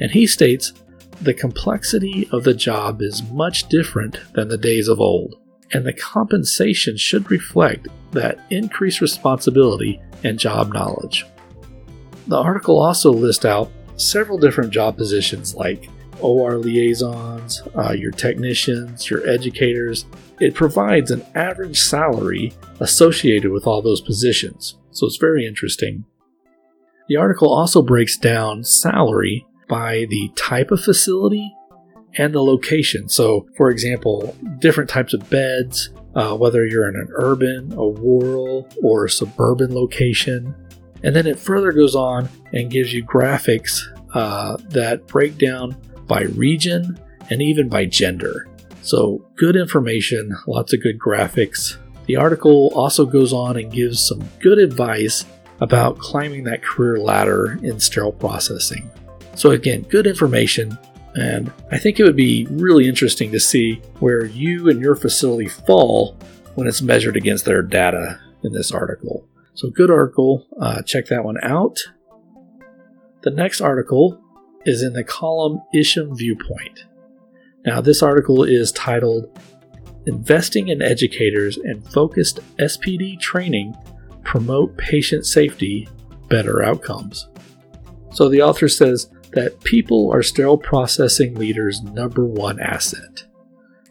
and 0.00 0.10
he 0.10 0.26
states 0.26 0.72
the 1.20 1.34
complexity 1.34 2.28
of 2.30 2.44
the 2.44 2.54
job 2.54 3.02
is 3.02 3.24
much 3.30 3.68
different 3.68 4.20
than 4.34 4.48
the 4.48 4.56
days 4.56 4.86
of 4.88 5.00
old, 5.00 5.34
and 5.72 5.84
the 5.84 5.92
compensation 5.92 6.96
should 6.96 7.28
reflect 7.30 7.88
that 8.12 8.38
increased 8.50 9.00
responsibility 9.00 10.00
and 10.22 10.38
job 10.38 10.72
knowledge. 10.72 11.26
The 12.28 12.38
article 12.38 12.78
also 12.78 13.12
lists 13.12 13.44
out 13.44 13.70
several 13.96 14.38
different 14.38 14.70
job 14.70 14.96
positions 14.96 15.56
like 15.56 15.88
OR 16.20 16.58
liaisons, 16.58 17.62
uh, 17.76 17.92
your 17.92 18.10
technicians, 18.10 19.10
your 19.10 19.26
educators. 19.28 20.06
It 20.40 20.54
provides 20.54 21.10
an 21.10 21.24
average 21.34 21.80
salary 21.80 22.52
associated 22.80 23.50
with 23.50 23.66
all 23.66 23.82
those 23.82 24.00
positions, 24.00 24.76
so 24.90 25.06
it's 25.06 25.16
very 25.16 25.46
interesting. 25.46 26.04
The 27.08 27.16
article 27.16 27.52
also 27.52 27.82
breaks 27.82 28.16
down 28.16 28.64
salary 28.64 29.46
by 29.68 30.06
the 30.10 30.30
type 30.36 30.70
of 30.70 30.80
facility 30.80 31.54
and 32.16 32.34
the 32.34 32.42
location. 32.42 33.08
So, 33.08 33.46
for 33.56 33.70
example, 33.70 34.36
different 34.58 34.90
types 34.90 35.14
of 35.14 35.28
beds, 35.30 35.90
uh, 36.14 36.36
whether 36.36 36.66
you're 36.66 36.88
in 36.88 36.96
an 36.96 37.08
urban, 37.12 37.72
a 37.72 37.76
rural, 37.76 38.68
or 38.82 39.04
a 39.04 39.10
suburban 39.10 39.74
location. 39.74 40.54
And 41.02 41.14
then 41.14 41.26
it 41.26 41.38
further 41.38 41.72
goes 41.72 41.94
on 41.94 42.28
and 42.52 42.70
gives 42.70 42.92
you 42.92 43.04
graphics 43.04 43.80
uh, 44.14 44.56
that 44.70 45.06
break 45.06 45.38
down 45.38 45.76
by 46.08 46.22
region 46.22 46.98
and 47.30 47.42
even 47.42 47.68
by 47.68 47.84
gender. 47.84 48.48
So, 48.82 49.24
good 49.36 49.54
information, 49.54 50.34
lots 50.46 50.72
of 50.72 50.82
good 50.82 50.98
graphics. 50.98 51.76
The 52.06 52.16
article 52.16 52.72
also 52.74 53.04
goes 53.04 53.34
on 53.34 53.58
and 53.58 53.70
gives 53.70 54.00
some 54.00 54.26
good 54.40 54.58
advice 54.58 55.26
about 55.60 55.98
climbing 55.98 56.44
that 56.44 56.62
career 56.62 56.98
ladder 56.98 57.58
in 57.62 57.78
sterile 57.80 58.12
processing. 58.12 58.90
So, 59.34 59.50
again, 59.50 59.82
good 59.82 60.06
information. 60.06 60.78
And 61.14 61.52
I 61.70 61.78
think 61.78 61.98
it 61.98 62.04
would 62.04 62.16
be 62.16 62.46
really 62.50 62.88
interesting 62.88 63.30
to 63.32 63.40
see 63.40 63.82
where 63.98 64.24
you 64.24 64.70
and 64.70 64.80
your 64.80 64.94
facility 64.94 65.48
fall 65.48 66.16
when 66.54 66.66
it's 66.66 66.80
measured 66.80 67.16
against 67.16 67.44
their 67.44 67.62
data 67.62 68.18
in 68.42 68.52
this 68.52 68.72
article. 68.72 69.28
So, 69.54 69.68
good 69.68 69.90
article. 69.90 70.46
Uh, 70.60 70.82
check 70.82 71.06
that 71.06 71.24
one 71.24 71.36
out. 71.42 71.78
The 73.22 73.30
next 73.30 73.60
article 73.60 74.22
is 74.68 74.82
in 74.82 74.92
the 74.92 75.02
column 75.02 75.62
Isham 75.72 76.14
Viewpoint. 76.14 76.84
Now, 77.64 77.80
this 77.80 78.02
article 78.02 78.44
is 78.44 78.70
titled 78.72 79.38
Investing 80.06 80.68
in 80.68 80.82
Educators 80.82 81.56
and 81.56 81.86
Focused 81.90 82.40
SPD 82.58 83.18
Training 83.18 83.74
Promote 84.24 84.76
Patient 84.76 85.24
Safety, 85.24 85.88
Better 86.28 86.62
Outcomes. 86.62 87.28
So, 88.12 88.28
the 88.28 88.42
author 88.42 88.68
says 88.68 89.10
that 89.32 89.58
people 89.64 90.10
are 90.12 90.22
sterile 90.22 90.58
processing 90.58 91.34
leaders' 91.34 91.82
number 91.82 92.26
one 92.26 92.60
asset. 92.60 93.24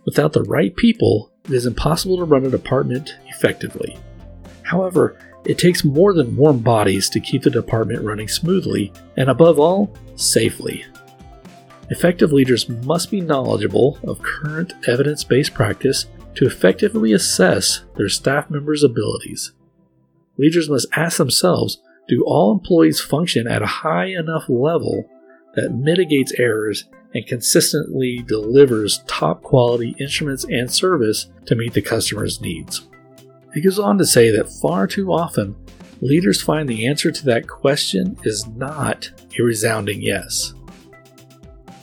Without 0.05 0.33
the 0.33 0.43
right 0.43 0.75
people, 0.75 1.31
it 1.45 1.53
is 1.53 1.65
impossible 1.65 2.17
to 2.17 2.23
run 2.23 2.45
a 2.45 2.49
department 2.49 3.17
effectively. 3.27 3.97
However, 4.61 5.17
it 5.45 5.57
takes 5.57 5.83
more 5.83 6.13
than 6.13 6.35
warm 6.35 6.59
bodies 6.59 7.09
to 7.09 7.19
keep 7.19 7.41
the 7.41 7.49
department 7.49 8.03
running 8.03 8.27
smoothly 8.27 8.93
and, 9.15 9.29
above 9.29 9.59
all, 9.59 9.95
safely. 10.17 10.85
Effective 11.89 12.33
leaders 12.33 12.67
must 12.67 13.09
be 13.09 13.21
knowledgeable 13.21 13.97
of 14.03 14.21
current 14.21 14.73
evidence 14.87 15.23
based 15.23 15.53
practice 15.53 16.05
to 16.35 16.45
effectively 16.45 17.13
assess 17.13 17.83
their 17.95 18.09
staff 18.09 18.49
members' 18.49 18.83
abilities. 18.83 19.53
Leaders 20.37 20.69
must 20.69 20.87
ask 20.95 21.17
themselves 21.17 21.81
do 22.07 22.23
all 22.25 22.51
employees 22.51 23.01
function 23.01 23.47
at 23.47 23.61
a 23.61 23.67
high 23.67 24.05
enough 24.07 24.47
level 24.47 25.09
that 25.55 25.71
mitigates 25.71 26.33
errors 26.37 26.85
and 27.13 27.25
consistently 27.25 28.23
delivers 28.27 29.03
top 29.07 29.41
quality 29.41 29.95
instruments 29.99 30.43
and 30.45 30.71
service 30.71 31.27
to 31.45 31.55
meet 31.55 31.73
the 31.73 31.81
customer's 31.81 32.41
needs. 32.41 32.87
He 33.53 33.61
goes 33.61 33.79
on 33.79 33.97
to 33.97 34.05
say 34.05 34.29
that 34.31 34.49
far 34.49 34.87
too 34.87 35.11
often, 35.11 35.55
leaders 36.01 36.41
find 36.41 36.67
the 36.67 36.87
answer 36.87 37.11
to 37.11 37.25
that 37.25 37.47
question 37.47 38.17
is 38.23 38.47
not 38.47 39.11
a 39.37 39.43
resounding 39.43 40.01
yes. 40.01 40.53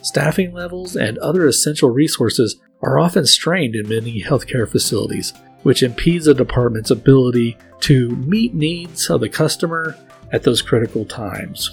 Staffing 0.02 0.52
levels 0.52 0.96
and 0.96 1.18
other 1.18 1.46
essential 1.46 1.90
resources 1.90 2.60
are 2.82 2.98
often 2.98 3.26
strained 3.26 3.74
in 3.74 3.88
many 3.88 4.22
healthcare 4.22 4.68
facilities, 4.68 5.32
which 5.62 5.82
impedes 5.82 6.26
a 6.26 6.34
department's 6.34 6.90
ability 6.90 7.56
to 7.80 8.10
meet 8.10 8.54
needs 8.54 9.08
of 9.08 9.20
the 9.20 9.28
customer 9.28 9.96
at 10.32 10.42
those 10.42 10.62
critical 10.62 11.04
times 11.04 11.70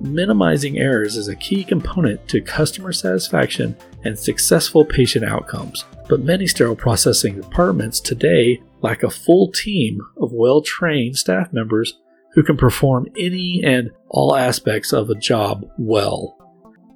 minimizing 0.00 0.78
errors 0.78 1.16
is 1.16 1.28
a 1.28 1.36
key 1.36 1.64
component 1.64 2.26
to 2.28 2.40
customer 2.40 2.92
satisfaction 2.92 3.76
and 4.04 4.18
successful 4.18 4.84
patient 4.84 5.24
outcomes. 5.24 5.84
But 6.08 6.20
many 6.20 6.46
sterile 6.46 6.76
processing 6.76 7.40
departments 7.40 8.00
today 8.00 8.62
lack 8.84 9.02
a 9.02 9.08
full 9.08 9.50
team 9.50 9.98
of 10.18 10.30
well 10.32 10.60
trained 10.60 11.16
staff 11.16 11.50
members 11.52 11.98
who 12.34 12.42
can 12.42 12.56
perform 12.56 13.06
any 13.18 13.62
and 13.64 13.90
all 14.10 14.36
aspects 14.36 14.92
of 14.92 15.08
a 15.08 15.14
job 15.14 15.64
well. 15.78 16.36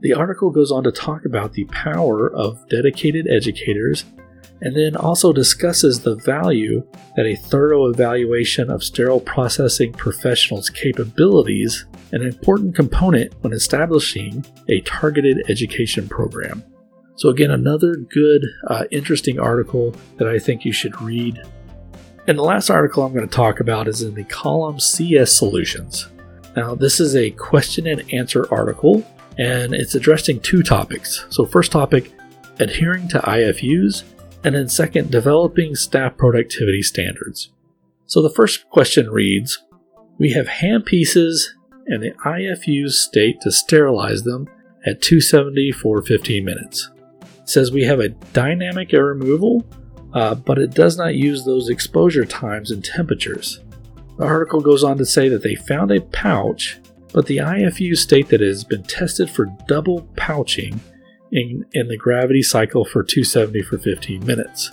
The 0.03 0.13
article 0.13 0.51
goes 0.51 0.71
on 0.71 0.85
to 0.85 0.93
talk 0.93 1.25
about 1.25 1.55
the 1.55 1.65
power 1.65 2.31
of 2.31 2.69
dedicated 2.69 3.27
educators 3.27 4.05
and 4.61 4.77
then 4.77 4.97
also 4.97 5.33
discusses 5.33 6.01
the 6.01 6.17
value 6.17 6.87
that 7.17 7.25
a 7.25 7.37
thorough 7.37 7.87
evaluation 7.87 8.71
of 8.71 8.85
sterile 8.85 9.21
processing 9.21 9.93
professionals' 9.93 10.69
capabilities 10.69 11.87
an 12.13 12.23
important 12.23 12.75
component 12.75 13.33
when 13.43 13.53
establishing 13.53 14.45
a 14.69 14.81
targeted 14.83 15.43
education 15.49 16.09
program. 16.09 16.63
So, 17.17 17.29
again, 17.29 17.51
another 17.51 17.97
good, 17.97 18.43
uh, 18.69 18.85
interesting 18.91 19.39
article 19.41 19.95
that 20.19 20.29
I 20.29 20.39
think 20.39 20.65
you 20.65 20.73
should 20.73 21.01
read. 21.01 21.41
And 22.29 22.39
the 22.39 22.43
last 22.43 22.69
article 22.69 23.03
I'm 23.03 23.15
going 23.15 23.27
to 23.27 23.35
talk 23.35 23.59
about 23.59 23.89
is 23.89 24.03
in 24.03 24.15
the 24.15 24.25
column 24.25 24.79
CS 24.79 25.33
Solutions. 25.33 26.09
Now, 26.55 26.75
this 26.75 27.01
is 27.01 27.17
a 27.17 27.31
question 27.31 27.87
and 27.87 28.05
answer 28.13 28.47
article, 28.53 29.03
and 29.39 29.73
it's 29.73 29.95
addressing 29.95 30.41
two 30.41 30.63
topics. 30.63 31.25
So, 31.31 31.47
first 31.47 31.73
topic, 31.73 32.13
adhering 32.59 33.09
to 33.09 33.19
IFUs, 33.21 34.03
and 34.45 34.55
then 34.55 34.69
second, 34.69 35.11
developing 35.11 35.75
staff 35.75 36.19
productivity 36.19 36.83
standards. 36.83 37.51
So, 38.05 38.21
the 38.21 38.29
first 38.29 38.69
question 38.69 39.09
reads 39.09 39.65
We 40.19 40.33
have 40.33 40.49
handpieces 40.49 41.47
and 41.87 42.03
the 42.03 42.13
IFUs 42.27 42.91
state 42.91 43.41
to 43.41 43.51
sterilize 43.51 44.25
them 44.25 44.49
at 44.85 45.01
270 45.01 45.73
for 45.73 46.03
15 46.03 46.45
minutes. 46.45 46.91
It 47.23 47.49
says 47.49 47.73
we 47.73 47.85
have 47.85 48.01
a 48.01 48.11
dynamic 48.11 48.93
air 48.93 49.07
removal, 49.07 49.65
uh, 50.15 50.35
but 50.35 50.59
it 50.59 50.71
does 50.71 50.97
not 50.97 51.15
use 51.15 51.45
those 51.45 51.69
exposure 51.69 52.25
times 52.25 52.71
and 52.71 52.85
temperatures. 52.85 53.61
The 54.19 54.25
article 54.25 54.61
goes 54.61 54.83
on 54.83 54.99
to 54.99 55.07
say 55.07 55.29
that 55.29 55.43
they 55.43 55.55
found 55.55 55.91
a 55.91 56.01
pouch, 56.01 56.79
but 57.13 57.27
the 57.27 57.39
IFU 57.39 57.97
state 57.97 58.29
that 58.29 58.43
it 58.43 58.49
has 58.49 58.65
been 58.65 58.83
tested 58.83 59.31
for 59.31 59.47
double 59.67 60.03
pouching 60.17 60.81
in, 61.31 61.65
in 61.73 61.89
the 61.89 61.97
gravity 61.97 62.43
cycle 62.43 62.85
for 62.85 63.03
270 63.03 63.63
for 63.63 63.79
15 63.79 64.25
minutes. 64.25 64.71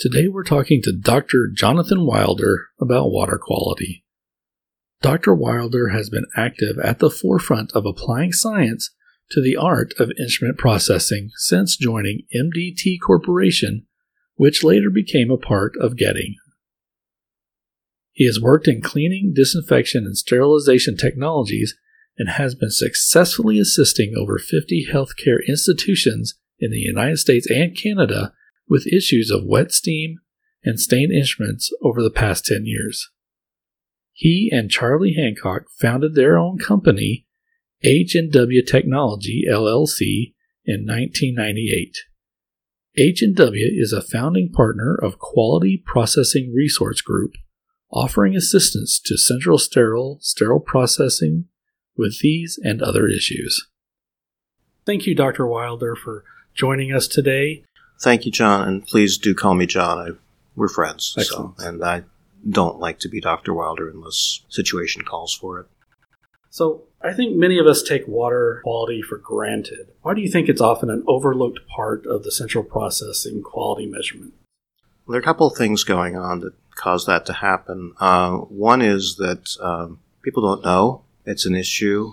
Today, 0.00 0.26
we're 0.26 0.42
talking 0.42 0.82
to 0.82 0.92
Dr. 0.92 1.48
Jonathan 1.54 2.04
Wilder 2.04 2.66
about 2.80 3.12
water 3.12 3.38
quality. 3.40 4.04
Dr. 5.00 5.32
Wilder 5.32 5.90
has 5.90 6.10
been 6.10 6.26
active 6.36 6.76
at 6.82 6.98
the 6.98 7.08
forefront 7.08 7.70
of 7.72 7.86
applying 7.86 8.32
science 8.32 8.90
to 9.30 9.40
the 9.40 9.56
art 9.56 9.94
of 10.00 10.10
instrument 10.18 10.58
processing 10.58 11.30
since 11.36 11.76
joining 11.76 12.22
MDT 12.34 12.96
Corporation, 13.00 13.86
which 14.36 14.64
later 14.64 14.90
became 14.92 15.30
a 15.30 15.36
part 15.36 15.74
of 15.80 15.96
Getinge. 15.96 16.36
He 18.12 18.24
has 18.26 18.40
worked 18.40 18.66
in 18.66 18.80
cleaning, 18.80 19.32
disinfection, 19.34 20.04
and 20.04 20.16
sterilization 20.16 20.96
technologies 20.96 21.76
and 22.16 22.30
has 22.30 22.54
been 22.54 22.70
successfully 22.70 23.58
assisting 23.58 24.14
over 24.16 24.38
50 24.38 24.86
healthcare 24.90 25.46
institutions 25.46 26.34
in 26.58 26.70
the 26.70 26.78
United 26.78 27.18
States 27.18 27.46
and 27.50 27.76
Canada 27.76 28.32
with 28.68 28.86
issues 28.86 29.30
of 29.30 29.44
wet 29.44 29.70
steam 29.70 30.16
and 30.64 30.80
stained 30.80 31.12
instruments 31.12 31.70
over 31.82 32.02
the 32.02 32.10
past 32.10 32.46
10 32.46 32.62
years. 32.64 33.10
He 34.12 34.50
and 34.50 34.70
Charlie 34.70 35.12
Hancock 35.12 35.64
founded 35.78 36.14
their 36.14 36.38
own 36.38 36.58
company, 36.58 37.26
H&W 37.82 38.64
Technology 38.64 39.44
LLC, 39.46 40.32
in 40.64 40.86
1998. 40.86 41.98
H&W 42.98 43.72
is 43.74 43.92
a 43.92 44.00
founding 44.00 44.50
partner 44.50 44.94
of 44.94 45.18
Quality 45.18 45.82
Processing 45.84 46.54
Resource 46.54 47.02
Group, 47.02 47.32
offering 47.92 48.34
assistance 48.34 48.98
to 49.04 49.18
Central 49.18 49.58
Sterile 49.58 50.16
sterile 50.22 50.60
processing 50.60 51.44
with 51.94 52.20
these 52.20 52.58
and 52.62 52.80
other 52.80 53.06
issues. 53.06 53.68
Thank 54.86 55.06
you, 55.06 55.14
Dr. 55.14 55.46
Wilder, 55.46 55.94
for 55.94 56.24
joining 56.54 56.90
us 56.90 57.06
today. 57.06 57.64
Thank 58.00 58.24
you, 58.24 58.32
John, 58.32 58.66
and 58.66 58.86
please 58.86 59.18
do 59.18 59.34
call 59.34 59.52
me 59.52 59.66
John. 59.66 59.98
I, 59.98 60.16
we're 60.54 60.68
friends, 60.68 61.14
Excellent. 61.18 61.60
so 61.60 61.68
and 61.68 61.84
I 61.84 62.04
don't 62.48 62.80
like 62.80 62.98
to 63.00 63.10
be 63.10 63.20
Dr. 63.20 63.52
Wilder 63.52 63.90
unless 63.90 64.40
situation 64.48 65.02
calls 65.02 65.34
for 65.34 65.60
it. 65.60 65.66
So, 66.48 66.84
I 67.06 67.14
think 67.14 67.36
many 67.36 67.58
of 67.58 67.66
us 67.66 67.82
take 67.82 68.08
water 68.08 68.60
quality 68.64 69.00
for 69.00 69.16
granted. 69.16 69.92
Why 70.02 70.12
do 70.12 70.20
you 70.20 70.28
think 70.28 70.48
it's 70.48 70.60
often 70.60 70.90
an 70.90 71.04
overlooked 71.06 71.60
part 71.68 72.04
of 72.04 72.24
the 72.24 72.32
central 72.32 72.64
processing 72.64 73.42
quality 73.42 73.86
measurement? 73.86 74.34
There 75.06 75.16
are 75.16 75.20
a 75.20 75.24
couple 75.24 75.46
of 75.46 75.56
things 75.56 75.84
going 75.84 76.16
on 76.16 76.40
that 76.40 76.54
cause 76.74 77.06
that 77.06 77.24
to 77.26 77.32
happen. 77.32 77.92
Uh, 78.00 78.38
one 78.38 78.82
is 78.82 79.16
that 79.16 79.56
um, 79.60 80.00
people 80.22 80.42
don't 80.42 80.64
know 80.64 81.04
it's 81.24 81.46
an 81.46 81.54
issue. 81.54 82.12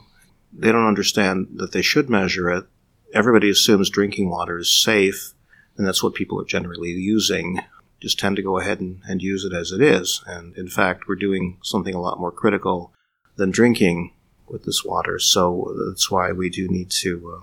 They 0.52 0.72
don't 0.72 0.88
understand 0.88 1.48
that 1.56 1.72
they 1.72 1.82
should 1.82 2.10
measure 2.10 2.52
it. 2.52 2.66
Everybody 3.14 3.50
assumes 3.50 3.90
drinking 3.90 4.30
water 4.30 4.58
is 4.58 4.72
safe, 4.72 5.34
and 5.78 5.88
that's 5.88 6.04
what 6.04 6.16
people 6.16 6.40
are 6.42 6.46
generally 6.46 6.90
using 6.90 7.60
just 8.00 8.20
tend 8.20 8.36
to 8.36 8.42
go 8.42 8.60
ahead 8.60 8.82
and, 8.82 9.02
and 9.08 9.22
use 9.22 9.46
it 9.46 9.54
as 9.54 9.72
it 9.72 9.82
is. 9.82 10.22
And 10.28 10.58
in 10.58 10.68
fact, 10.68 11.08
we're 11.08 11.16
doing 11.16 11.58
something 11.64 11.96
a 11.96 12.02
lot 12.02 12.20
more 12.20 12.34
critical 12.34 12.92
than 13.38 13.50
drinking 13.50 14.14
with 14.54 14.64
this 14.64 14.86
water. 14.86 15.20
So 15.20 15.76
that's 15.90 16.10
why 16.10 16.32
we 16.32 16.50
do 16.50 16.70
need 16.70 16.90
to 17.02 17.40
uh, 17.40 17.42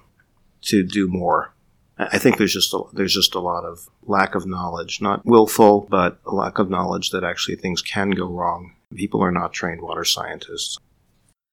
to 0.62 0.82
do 0.82 1.08
more. 1.08 1.52
I 1.98 2.16
think 2.16 2.38
there's 2.38 2.54
just 2.54 2.72
a, 2.72 2.80
there's 2.94 3.12
just 3.12 3.34
a 3.34 3.40
lot 3.40 3.64
of 3.64 3.90
lack 4.06 4.34
of 4.34 4.46
knowledge, 4.46 5.02
not 5.02 5.26
willful, 5.26 5.86
but 5.90 6.18
a 6.24 6.34
lack 6.34 6.58
of 6.58 6.70
knowledge 6.70 7.10
that 7.10 7.24
actually 7.24 7.56
things 7.56 7.82
can 7.82 8.10
go 8.10 8.26
wrong. 8.26 8.74
People 8.94 9.22
are 9.22 9.30
not 9.30 9.52
trained 9.52 9.82
water 9.82 10.04
scientists. 10.04 10.78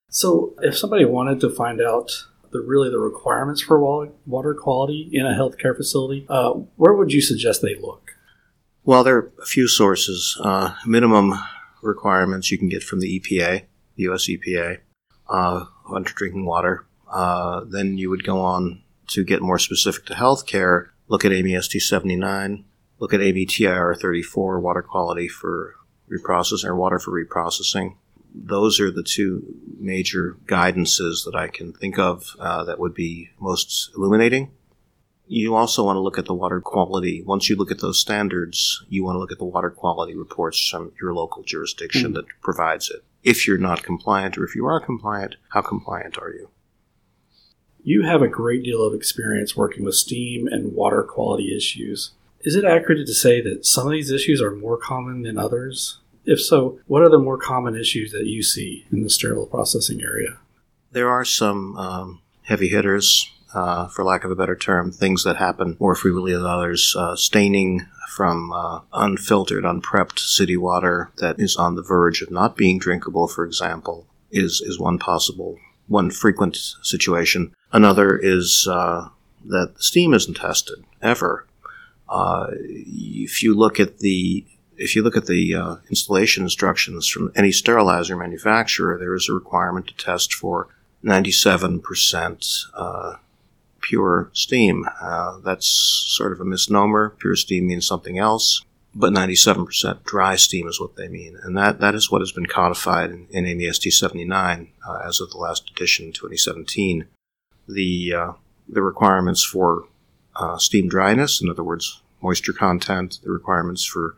So, 0.10 0.56
if 0.62 0.78
somebody 0.78 1.04
wanted 1.04 1.42
to 1.42 1.50
find 1.50 1.82
out 1.82 2.28
the 2.52 2.62
really 2.62 2.90
the 2.90 3.00
requirements 3.00 3.62
for 3.62 3.78
water 4.26 4.54
quality 4.54 5.10
in 5.12 5.26
a 5.26 5.34
healthcare 5.34 5.76
facility, 5.76 6.26
uh, 6.30 6.52
where 6.78 6.94
would 6.94 7.12
you 7.12 7.22
suggest 7.22 7.62
they 7.62 7.76
look? 7.76 8.12
Well, 8.86 9.04
there 9.04 9.18
are 9.18 9.32
a 9.42 9.46
few 9.46 9.68
sources. 9.68 10.40
Uh, 10.42 10.76
minimum 10.86 11.34
requirements 11.82 12.52
you 12.52 12.58
can 12.58 12.70
get 12.70 12.84
from 12.84 13.02
the 13.02 13.20
EPA, 13.20 13.64
the 13.98 14.04
U.S. 14.04 14.30
EPA, 14.30 14.80
uh, 15.30 15.66
under 15.90 16.12
drinking 16.12 16.46
water. 16.46 16.86
Uh, 17.12 17.62
then 17.66 17.98
you 17.98 18.10
would 18.10 18.24
go 18.24 18.42
on 18.42 18.82
to 19.08 19.24
get 19.24 19.42
more 19.42 19.60
specific 19.60 20.06
to 20.06 20.14
healthcare. 20.14 20.90
Look 21.08 21.24
at 21.24 21.32
AAMI 21.32 21.62
ST 21.62 21.82
79. 21.82 22.66
Look 23.00 23.14
at 23.14 23.20
AAMI 23.20 23.48
TIR 23.48 23.96
34, 23.96 24.60
water 24.60 24.82
quality 24.82 25.28
for 25.28 25.76
reprocessing 26.10 26.66
or 26.66 26.76
water 26.76 27.00
for 27.00 27.12
reprocessing. 27.12 27.96
Those 28.34 28.80
are 28.80 28.92
the 28.92 29.04
two 29.04 29.56
major 29.80 30.38
guidances 30.46 31.26
that 31.26 31.36
I 31.36 31.48
can 31.48 31.74
think 31.74 31.98
of 31.98 32.36
uh, 32.40 32.64
that 32.66 32.80
would 32.80 32.94
be 32.94 33.30
most 33.40 33.92
illuminating. 33.96 34.52
You 35.28 35.56
also 35.56 35.84
want 35.84 35.98
to 35.98 36.02
look 36.02 36.18
at 36.18 36.26
the 36.26 36.34
water 36.34 36.62
quality. 36.62 37.22
Once 37.22 37.50
you 37.50 37.56
look 37.58 37.72
at 37.72 37.80
those 37.80 38.00
standards, 38.00 38.86
you 38.88 39.04
want 39.04 39.16
to 39.16 39.20
look 39.20 39.32
at 39.32 39.40
the 39.40 39.46
water 39.46 39.70
quality 39.70 40.16
reports 40.16 40.70
from 40.70 40.94
your 41.02 41.14
local 41.14 41.44
jurisdiction 41.44 42.12
mm. 42.12 42.16
that 42.16 42.26
provides 42.42 42.90
it. 42.90 43.04
If 43.28 43.46
you're 43.46 43.58
not 43.58 43.84
compliant, 43.84 44.38
or 44.38 44.46
if 44.46 44.56
you 44.56 44.66
are 44.68 44.80
compliant, 44.80 45.36
how 45.50 45.60
compliant 45.60 46.18
are 46.18 46.30
you? 46.30 46.50
You 47.84 48.04
have 48.04 48.22
a 48.22 48.30
great 48.30 48.64
deal 48.64 48.82
of 48.82 48.94
experience 48.94 49.54
working 49.54 49.84
with 49.84 49.96
steam 49.96 50.48
and 50.48 50.74
water 50.74 51.04
quality 51.04 51.54
issues. 51.54 52.12
Is 52.44 52.56
it 52.56 52.64
accurate 52.64 53.06
to 53.06 53.14
say 53.14 53.42
that 53.42 53.66
some 53.66 53.86
of 53.86 53.92
these 53.92 54.12
issues 54.12 54.42
are 54.42 54.56
more 54.56 54.78
common 54.78 55.24
than 55.24 55.38
others? 55.38 56.00
If 56.24 56.40
so, 56.42 56.80
what 56.88 57.02
are 57.02 57.10
the 57.10 57.20
more 57.20 57.38
common 57.38 57.76
issues 57.76 58.14
that 58.14 58.28
you 58.28 58.44
see 58.44 58.86
in 58.94 59.04
the 59.04 59.10
sterile 59.10 59.46
processing 59.46 60.02
area? 60.02 60.38
There 60.94 61.10
are 61.10 61.26
some 61.26 61.76
um, 61.76 62.22
heavy 62.44 62.70
hitters 62.70 63.30
uh, 63.54 63.88
for 63.88 64.04
lack 64.04 64.24
of 64.24 64.32
a 64.32 64.36
better 64.36 64.56
term, 64.56 64.92
things 64.92 65.24
that 65.24 65.38
happen 65.38 65.78
more 65.80 65.96
frequently 65.96 66.34
than 66.34 66.46
others. 66.46 66.96
Uh, 66.98 67.16
staining 67.16 67.88
from 68.10 68.52
uh, 68.52 68.82
unfiltered, 68.94 69.66
unprepped 69.66 70.20
city 70.20 70.58
water 70.58 71.12
that 71.18 71.40
is 71.40 71.56
on 71.56 71.76
the 71.76 71.84
verge 71.84 72.22
of 72.22 72.32
not 72.32 72.56
being 72.56 72.80
drinkable, 72.80 73.28
for 73.28 73.46
example, 73.46 74.08
is, 74.32 74.62
is 74.62 74.80
one 74.80 74.98
possible, 74.98 75.58
one 75.88 76.10
frequent 76.10 76.58
situation. 76.82 77.54
Another 77.72 78.18
is 78.18 78.68
uh, 78.70 79.10
that 79.46 79.76
steam 79.78 80.14
isn't 80.14 80.38
tested 80.38 80.84
ever. 81.02 81.46
Uh, 82.10 82.48
if 82.52 83.44
you 83.44 83.54
look 83.54 83.80
at 83.80 84.00
the 84.00 84.46
if 84.78 84.96
you 84.96 85.02
look 85.02 85.18
at 85.18 85.26
the 85.26 85.56
uh, 85.56 85.76
installation 85.90 86.44
instructions 86.44 87.08
from 87.08 87.32
any 87.36 87.52
sterilizer 87.52 88.16
manufacturer, 88.16 88.98
there 88.98 89.16
is 89.16 89.28
a 89.28 89.34
requirement 89.34 89.88
to 89.88 89.96
test 89.96 90.34
for 90.34 90.68
97% 91.04 92.66
uh, 92.76 93.16
pure 93.82 94.30
steam. 94.34 94.86
Uh, 95.02 95.40
that's 95.40 95.68
sort 95.68 96.32
of 96.32 96.40
a 96.40 96.46
misnomer. 96.46 97.16
Pure 97.20 97.36
steam 97.36 97.68
means 97.68 97.88
something 97.88 98.18
else, 98.18 98.64
but 98.94 99.14
97% 99.14 100.04
dry 100.04 100.36
steam 100.36 100.68
is 100.68 100.80
what 100.80 100.96
they 100.96 101.08
mean. 101.08 101.38
And 101.44 101.58
that, 101.58 101.80
that 101.80 101.96
is 101.96 102.12
what 102.12 102.22
has 102.22 102.32
been 102.32 102.46
codified 102.46 103.12
in, 103.12 103.28
in 103.30 103.46
AAMI 103.46 103.74
ST 103.74 103.94
79 103.94 104.70
uh, 104.88 105.00
as 105.06 105.22
of 105.22 105.32
the 105.32 105.38
last 105.38 105.70
edition 105.70 106.08
in 106.08 106.14
2017. 106.14 107.06
The, 107.68 108.14
uh, 108.14 108.32
the 108.68 108.82
requirements 108.82 109.44
for 109.44 109.88
uh, 110.36 110.58
steam 110.58 110.88
dryness, 110.88 111.42
in 111.42 111.50
other 111.50 111.64
words, 111.64 112.02
moisture 112.22 112.54
content, 112.54 113.20
the 113.24 113.32
requirements 113.32 113.84
for 113.84 114.16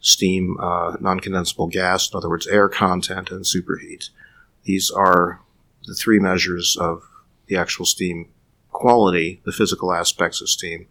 steam, 0.00 0.56
uh, 0.60 0.96
non 1.00 1.20
condensable 1.20 1.70
gas, 1.70 2.10
in 2.10 2.16
other 2.16 2.28
words, 2.28 2.46
air 2.46 2.68
content, 2.68 3.30
and 3.30 3.44
superheat. 3.44 4.10
These 4.64 4.90
are 4.90 5.40
the 5.86 5.94
three 5.94 6.18
measures 6.18 6.76
of 6.76 7.02
the 7.46 7.56
actual 7.56 7.86
steam 7.86 8.28
quality, 8.78 9.40
the 9.44 9.52
physical 9.52 9.92
aspects 9.92 10.40
of 10.40 10.48
steam. 10.48 10.86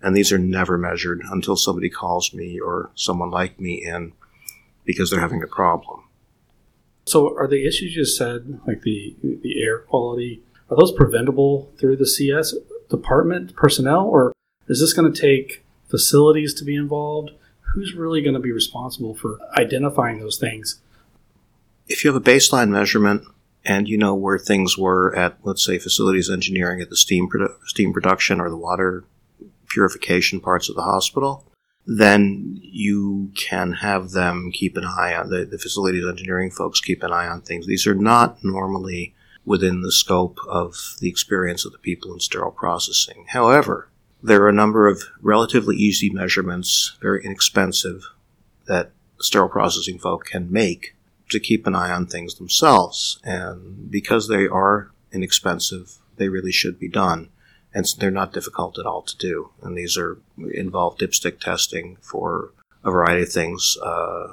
And 0.00 0.16
these 0.16 0.32
are 0.32 0.38
never 0.38 0.78
measured 0.78 1.20
until 1.30 1.56
somebody 1.56 1.90
calls 1.90 2.32
me 2.32 2.58
or 2.58 2.90
someone 2.94 3.30
like 3.30 3.60
me 3.60 3.84
in 3.84 4.12
because 4.86 5.10
they're 5.10 5.20
having 5.20 5.42
a 5.42 5.46
problem. 5.46 6.04
So, 7.04 7.36
are 7.36 7.46
the 7.46 7.66
issues 7.66 7.94
you 7.94 8.04
said, 8.04 8.60
like 8.66 8.82
the 8.82 9.14
the 9.22 9.62
air 9.62 9.78
quality, 9.78 10.42
are 10.70 10.76
those 10.76 10.92
preventable 10.92 11.70
through 11.78 11.96
the 11.96 12.06
CS 12.06 12.54
department 12.88 13.54
personnel, 13.54 14.06
or 14.06 14.32
is 14.66 14.80
this 14.80 14.92
going 14.92 15.12
to 15.12 15.20
take 15.20 15.64
facilities 15.88 16.54
to 16.54 16.64
be 16.64 16.74
involved? 16.74 17.30
Who's 17.74 17.94
really 17.94 18.22
going 18.22 18.34
to 18.34 18.40
be 18.40 18.52
responsible 18.52 19.14
for 19.14 19.38
identifying 19.56 20.18
those 20.18 20.38
things? 20.38 20.80
If 21.86 22.02
you 22.02 22.12
have 22.12 22.20
a 22.20 22.30
baseline 22.30 22.70
measurement 22.70 23.22
and 23.66 23.88
you 23.88 23.98
know 23.98 24.14
where 24.14 24.38
things 24.38 24.78
were 24.78 25.14
at, 25.16 25.38
let's 25.42 25.64
say, 25.64 25.78
facilities 25.78 26.30
engineering 26.30 26.80
at 26.80 26.88
the 26.88 26.96
steam 26.96 27.28
produ- 27.28 27.54
steam 27.66 27.92
production 27.92 28.40
or 28.40 28.48
the 28.48 28.56
water 28.56 29.04
purification 29.68 30.40
parts 30.40 30.68
of 30.68 30.76
the 30.76 30.82
hospital, 30.82 31.44
then 31.84 32.58
you 32.62 33.32
can 33.36 33.72
have 33.72 34.10
them 34.10 34.50
keep 34.52 34.76
an 34.76 34.84
eye 34.84 35.14
on 35.14 35.30
the, 35.30 35.44
the 35.44 35.58
facilities 35.58 36.06
engineering 36.06 36.50
folks 36.50 36.80
keep 36.80 37.02
an 37.02 37.12
eye 37.12 37.26
on 37.26 37.40
things. 37.40 37.66
These 37.66 37.86
are 37.86 37.94
not 37.94 38.38
normally 38.42 39.14
within 39.44 39.82
the 39.82 39.92
scope 39.92 40.38
of 40.48 40.74
the 41.00 41.08
experience 41.08 41.64
of 41.64 41.72
the 41.72 41.78
people 41.78 42.12
in 42.12 42.20
sterile 42.20 42.50
processing. 42.50 43.26
However, 43.28 43.88
there 44.22 44.42
are 44.42 44.48
a 44.48 44.52
number 44.52 44.88
of 44.88 45.02
relatively 45.20 45.76
easy 45.76 46.10
measurements, 46.10 46.96
very 47.00 47.24
inexpensive, 47.24 48.02
that 48.66 48.90
sterile 49.20 49.48
processing 49.48 49.98
folk 49.98 50.24
can 50.24 50.50
make 50.50 50.95
to 51.30 51.40
keep 51.40 51.66
an 51.66 51.74
eye 51.74 51.90
on 51.90 52.06
things 52.06 52.36
themselves. 52.36 53.18
And 53.24 53.90
because 53.90 54.28
they 54.28 54.46
are 54.46 54.90
inexpensive, 55.12 55.98
they 56.16 56.28
really 56.28 56.52
should 56.52 56.78
be 56.78 56.88
done. 56.88 57.30
And 57.74 57.86
they're 57.98 58.10
not 58.10 58.32
difficult 58.32 58.78
at 58.78 58.86
all 58.86 59.02
to 59.02 59.16
do. 59.16 59.50
And 59.62 59.76
these 59.76 59.98
are 59.98 60.18
involve 60.52 60.96
dipstick 60.96 61.40
testing 61.40 61.96
for 62.00 62.52
a 62.84 62.90
variety 62.90 63.22
of 63.22 63.32
things 63.32 63.76
uh, 63.82 64.28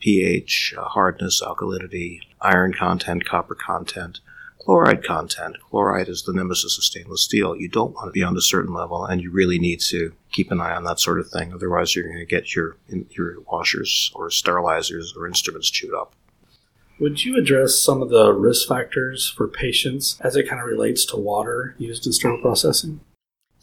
pH, 0.00 0.74
uh, 0.76 0.84
hardness, 0.84 1.42
alkalinity, 1.42 2.20
iron 2.40 2.72
content, 2.72 3.24
copper 3.24 3.54
content, 3.54 4.20
chloride 4.58 5.04
content. 5.04 5.56
Chloride 5.70 6.08
is 6.08 6.22
the 6.22 6.32
nemesis 6.32 6.78
of 6.78 6.84
stainless 6.84 7.24
steel. 7.24 7.56
You 7.56 7.68
don't 7.68 7.94
want 7.94 8.08
to 8.08 8.12
be 8.12 8.22
on 8.22 8.36
a 8.36 8.40
certain 8.40 8.74
level, 8.74 9.04
and 9.04 9.20
you 9.20 9.30
really 9.30 9.58
need 9.58 9.80
to 9.82 10.12
keep 10.32 10.50
an 10.50 10.60
eye 10.60 10.74
on 10.74 10.84
that 10.84 11.00
sort 11.00 11.20
of 11.20 11.28
thing. 11.28 11.52
Otherwise, 11.52 11.94
you're 11.94 12.08
going 12.08 12.18
to 12.18 12.26
get 12.26 12.54
your 12.54 12.76
your 13.10 13.40
washers 13.42 14.10
or 14.14 14.28
sterilizers 14.28 15.16
or 15.16 15.26
instruments 15.26 15.70
chewed 15.70 15.94
up. 15.94 16.14
Would 17.00 17.24
you 17.24 17.36
address 17.36 17.78
some 17.78 18.02
of 18.02 18.10
the 18.10 18.32
risk 18.32 18.68
factors 18.68 19.28
for 19.28 19.48
patients 19.48 20.18
as 20.20 20.36
it 20.36 20.48
kind 20.48 20.60
of 20.60 20.68
relates 20.68 21.04
to 21.06 21.16
water 21.16 21.74
used 21.78 22.06
in 22.06 22.12
sterile 22.12 22.40
processing? 22.40 23.00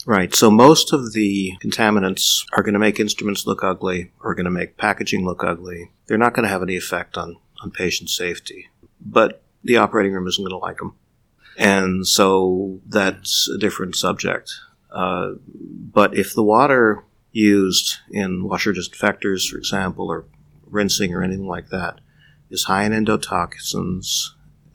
Right. 0.06 0.34
So 0.34 0.50
most 0.50 0.94
of 0.94 1.14
the 1.14 1.54
contaminants 1.64 2.44
are 2.54 2.64
going 2.64 2.74
to 2.74 2.80
make 2.80 3.00
instruments 3.00 3.46
look 3.46 3.64
ugly, 3.64 4.12
or 4.22 4.36
going 4.36 4.46
to 4.46 4.52
make 4.52 4.78
packaging 4.78 5.26
look 5.26 5.44
ugly. 5.44 5.92
They're 6.08 6.18
not 6.18 6.34
going 6.34 6.44
to 6.44 6.50
have 6.50 6.64
any 6.64 6.76
effect 6.76 7.18
on, 7.18 7.38
on 7.64 7.72
patient 7.72 8.10
safety. 8.10 8.68
But 9.00 9.44
the 9.64 9.78
operating 9.78 10.14
room 10.14 10.28
isn't 10.28 10.44
going 10.44 10.52
to 10.52 10.58
like 10.58 10.78
them. 10.78 10.96
And 11.58 12.08
so 12.08 12.80
that's 12.88 13.48
a 13.50 13.58
different 13.58 13.96
subject. 13.96 14.52
Uh, 14.92 15.34
but 15.54 16.18
if 16.18 16.34
the 16.34 16.44
water 16.44 17.04
used 17.32 17.98
in 18.12 18.44
washer 18.44 18.74
disinfectors, 18.74 19.50
for 19.50 19.58
example, 19.58 20.08
or 20.08 20.26
rinsing 20.66 21.14
or 21.14 21.24
anything 21.24 21.48
like 21.48 21.70
that, 21.70 22.02
is 22.52 22.66
high 22.66 22.84
in 22.84 22.92
endotoxins 22.92 24.30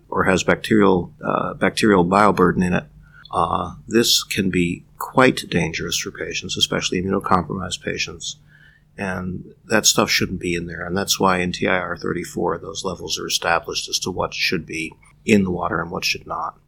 or 0.08 0.24
has 0.24 0.42
bacterial 0.42 1.12
uh, 1.24 1.54
bacterial 1.54 2.04
bioburden 2.04 2.64
in 2.64 2.72
it, 2.72 2.84
uh, 3.32 3.74
this 3.86 4.24
can 4.24 4.50
be 4.50 4.84
quite 4.98 5.48
dangerous 5.50 5.98
for 5.98 6.10
patients, 6.10 6.56
especially 6.56 7.02
immunocompromised 7.02 7.82
patients. 7.82 8.36
And 8.98 9.54
that 9.66 9.84
stuff 9.84 10.10
shouldn't 10.10 10.40
be 10.40 10.54
in 10.54 10.66
there. 10.66 10.86
And 10.86 10.96
that's 10.96 11.20
why 11.20 11.38
in 11.38 11.52
TIR 11.52 11.98
34, 12.00 12.58
those 12.58 12.82
levels 12.82 13.18
are 13.18 13.26
established 13.26 13.90
as 13.90 13.98
to 14.00 14.10
what 14.10 14.32
should 14.32 14.64
be 14.64 14.94
in 15.26 15.44
the 15.44 15.50
water 15.50 15.82
and 15.82 15.90
what 15.90 16.04
should 16.04 16.26
not. 16.26 16.58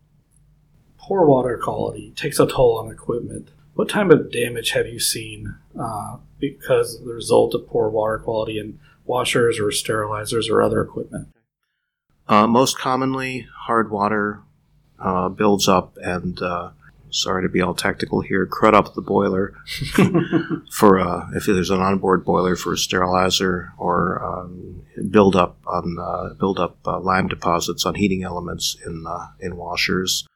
Poor 0.98 1.26
water 1.26 1.56
quality 1.56 2.12
takes 2.14 2.38
a 2.38 2.46
toll 2.46 2.78
on 2.78 2.92
equipment. 2.92 3.48
What 3.74 3.88
type 3.88 4.10
of 4.10 4.30
damage 4.30 4.72
have 4.72 4.86
you 4.86 5.00
seen 5.00 5.54
uh, 5.78 6.18
because 6.38 6.96
of 6.96 7.06
the 7.06 7.14
result 7.14 7.54
of 7.54 7.66
poor 7.66 7.88
water 7.88 8.18
quality 8.18 8.58
in 8.58 8.78
washers 9.08 9.58
or 9.58 9.68
sterilizers 9.68 10.50
or 10.50 10.62
other 10.62 10.80
equipment? 10.82 11.28
Uh, 12.28 12.46
most 12.46 12.78
commonly, 12.78 13.46
hard 13.66 13.90
water 13.90 14.42
uh, 14.98 15.28
builds 15.28 15.66
up 15.66 15.96
and 16.02 16.40
uh, 16.42 16.70
sorry 17.10 17.42
to 17.42 17.48
be 17.48 17.60
all 17.60 17.74
technical 17.74 18.20
here, 18.20 18.46
crud 18.46 18.74
up 18.74 18.94
the 18.94 19.00
boiler 19.00 19.54
for 20.72 21.00
uh, 21.00 21.26
if 21.34 21.46
there's 21.46 21.70
an 21.70 21.80
onboard 21.80 22.24
boiler 22.24 22.56
for 22.56 22.74
a 22.74 22.78
sterilizer 22.78 23.72
or 23.78 24.22
um, 24.24 24.82
build 25.10 25.36
up 25.36 25.58
on 25.66 25.96
uh, 26.00 26.34
build 26.34 26.58
up 26.58 26.78
uh, 26.86 27.00
lime 27.00 27.28
deposits 27.28 27.84
on 27.86 27.94
heating 27.94 28.22
elements 28.22 28.76
in 28.84 29.04
uh, 29.06 29.26
in 29.40 29.56
washers. 29.56 30.26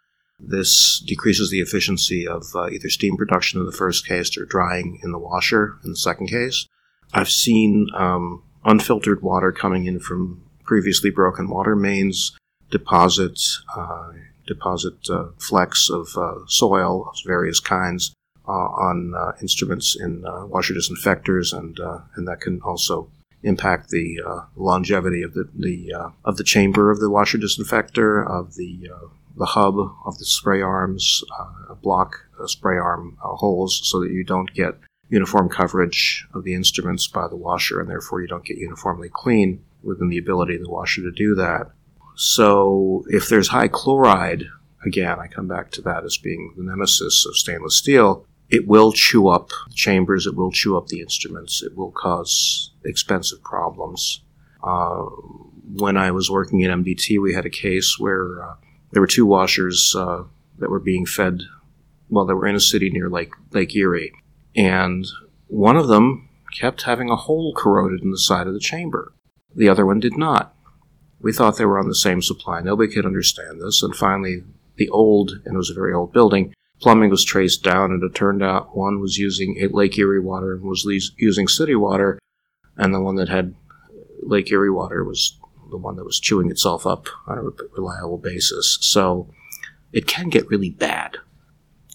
This 0.45 1.01
decreases 1.07 1.51
the 1.51 1.61
efficiency 1.61 2.27
of 2.27 2.45
uh, 2.55 2.69
either 2.69 2.89
steam 2.89 3.17
production 3.17 3.61
in 3.61 3.67
the 3.67 3.73
first 3.73 4.07
case 4.07 4.37
or 4.37 4.45
drying 4.45 4.99
in 5.03 5.13
the 5.13 5.19
washer 5.19 5.79
in 5.85 5.91
the 5.91 5.97
second 5.97 6.29
case. 6.29 6.67
I've 7.13 7.31
seen 7.31 7.89
um, 7.95 8.43
unfiltered 8.65 9.23
water 9.23 9.53
coming 9.53 9.87
in 9.87 9.99
from 9.99 10.43
previously 10.65 11.11
broken 11.11 11.49
water 11.49 11.77
mains 11.77 12.37
deposit 12.71 13.39
uh, 13.77 14.13
deposit 14.47 15.09
uh, 15.09 15.27
flecks 15.39 15.89
of 15.91 16.17
uh, 16.17 16.35
soil 16.47 17.09
of 17.09 17.17
various 17.25 17.61
kinds 17.61 18.13
uh, 18.49 18.51
on 18.51 19.15
uh, 19.17 19.33
instruments 19.41 19.97
in 19.99 20.25
uh, 20.27 20.47
washer 20.47 20.75
disinfectors, 20.75 21.57
and 21.57 21.79
and 22.17 22.27
that 22.27 22.41
can 22.41 22.61
also 22.63 23.09
impact 23.45 23.91
the 23.91 24.21
longevity 24.57 25.23
of 25.23 25.35
the, 25.35 25.49
the 25.55 25.93
of 26.25 26.37
the 26.37 26.45
chamber 26.45 26.91
of 26.91 26.99
the 27.01 27.11
washer 27.11 27.39
disinfector, 27.39 28.23
of 28.23 28.55
the 28.57 28.91
the 29.37 29.47
hub 29.47 29.77
of 30.05 30.19
the 30.19 30.25
spray 30.25 30.61
arms, 30.61 31.23
block 31.83 32.17
spray 32.47 32.77
arm 32.77 33.17
holes, 33.21 33.81
so 33.85 34.01
that 34.01 34.11
you 34.11 34.25
don't 34.25 34.53
get 34.55 34.75
uniform 35.13 35.47
coverage 35.47 36.27
of 36.33 36.43
the 36.43 36.55
instruments 36.55 37.07
by 37.07 37.29
the 37.29 37.37
washer, 37.37 37.81
and 37.81 37.89
therefore 37.89 38.23
you 38.23 38.27
don't 38.27 38.47
get 38.47 38.57
uniformly 38.57 39.11
clean 39.13 39.63
within 39.83 40.09
the 40.09 40.17
ability 40.17 40.57
of 40.57 40.63
the 40.63 40.71
washer 40.71 41.03
to 41.03 41.13
do 41.13 41.35
that. 41.35 41.71
So 42.17 43.05
if 43.09 43.29
there's 43.29 43.49
high 43.49 43.69
chloride, 43.69 44.45
again, 44.87 45.19
I 45.21 45.27
come 45.27 45.47
back 45.47 45.71
to 45.73 45.83
that 45.83 46.05
as 46.05 46.17
being 46.17 46.55
the 46.57 46.65
nemesis 46.65 47.27
of 47.27 47.37
stainless 47.37 47.77
steel, 47.77 48.25
it 48.49 48.67
will 48.67 48.93
chew 48.93 49.29
up 49.29 49.51
chambers, 49.75 50.27
it 50.27 50.35
will 50.35 50.51
chew 50.51 50.79
up 50.79 50.89
the 50.89 51.01
instruments, 51.01 51.63
it 51.63 51.77
will 51.77 51.91
cause 51.91 52.73
expensive 52.83 53.43
problems. 53.43 54.23
Uh, 54.65 55.03
when 55.75 55.99
I 55.99 56.11
was 56.11 56.31
working 56.31 56.65
at 56.65 56.71
MDT, 56.71 57.21
we 57.21 57.35
had 57.35 57.45
a 57.45 57.51
case 57.51 57.99
where 57.99 58.43
uh, 58.43 58.55
there 58.93 59.03
were 59.03 59.07
two 59.07 59.27
washers 59.27 59.95
uh, 59.95 60.23
that 60.59 60.71
were 60.71 60.81
being 60.81 61.05
fed, 61.05 61.43
well, 62.09 62.25
they 62.25 62.35
were 62.35 62.47
in 62.47 62.57
a 62.57 62.61
city 62.61 62.89
near 62.91 63.11
Lake, 63.11 63.33
Lake 63.53 63.75
Erie. 63.77 64.13
And 64.55 65.07
one 65.47 65.77
of 65.77 65.89
them 65.89 66.29
kept 66.53 66.83
having 66.83 67.11
a 67.11 67.17
hole 67.17 67.55
corroded 67.55 68.03
in 68.03 68.11
the 68.11 68.19
side 68.19 68.47
of 68.47 68.55
the 68.55 68.61
chamber. 68.61 69.13
The 69.55 69.69
other 69.69 69.87
one 69.87 70.01
did 70.01 70.17
not. 70.17 70.55
We 71.21 71.33
thought 71.33 71.57
they 71.57 71.65
were 71.65 71.79
on 71.79 71.89
the 71.89 71.95
same 71.95 72.21
supply. 72.21 72.61
Nobody 72.61 72.93
could 72.93 73.07
understand 73.07 73.61
this. 73.61 73.83
And 73.83 73.95
finally, 73.95 74.43
the 74.77 74.89
old, 74.89 75.33
and 75.45 75.55
it 75.55 75.59
was 75.59 75.71
a 75.71 75.75
very 75.75 75.95
old 75.95 76.13
building, 76.13 76.55
plumbing 76.81 77.11
was 77.11 77.25
traced 77.25 77.63
down, 77.63 77.93
and 77.93 78.03
it 78.03 78.15
turned 78.15 78.43
out 78.43 78.77
one 78.77 79.01
was 79.01 79.17
using 79.17 79.57
Lake 79.71 79.97
Erie 79.99 80.21
water 80.21 80.55
and 80.55 80.65
was 80.65 80.85
using 81.17 81.47
city 81.49 81.75
water, 81.75 82.19
and 82.77 82.93
the 82.93 83.01
one 83.01 83.15
that 83.17 83.29
had 83.29 83.55
Lake 84.23 84.51
Erie 84.51 84.71
water 84.71 85.05
was 85.05 85.39
the 85.71 85.77
one 85.77 85.97
that 85.97 86.05
was 86.05 86.21
chewing 86.21 86.51
itself 86.51 86.87
up 86.87 87.07
on 87.27 87.39
a 87.39 87.43
reliable 87.77 88.19
basis. 88.19 88.79
So 88.81 89.29
it 89.93 90.07
can 90.07 90.29
get 90.29 90.49
really 90.49 90.71
bad. 90.71 91.19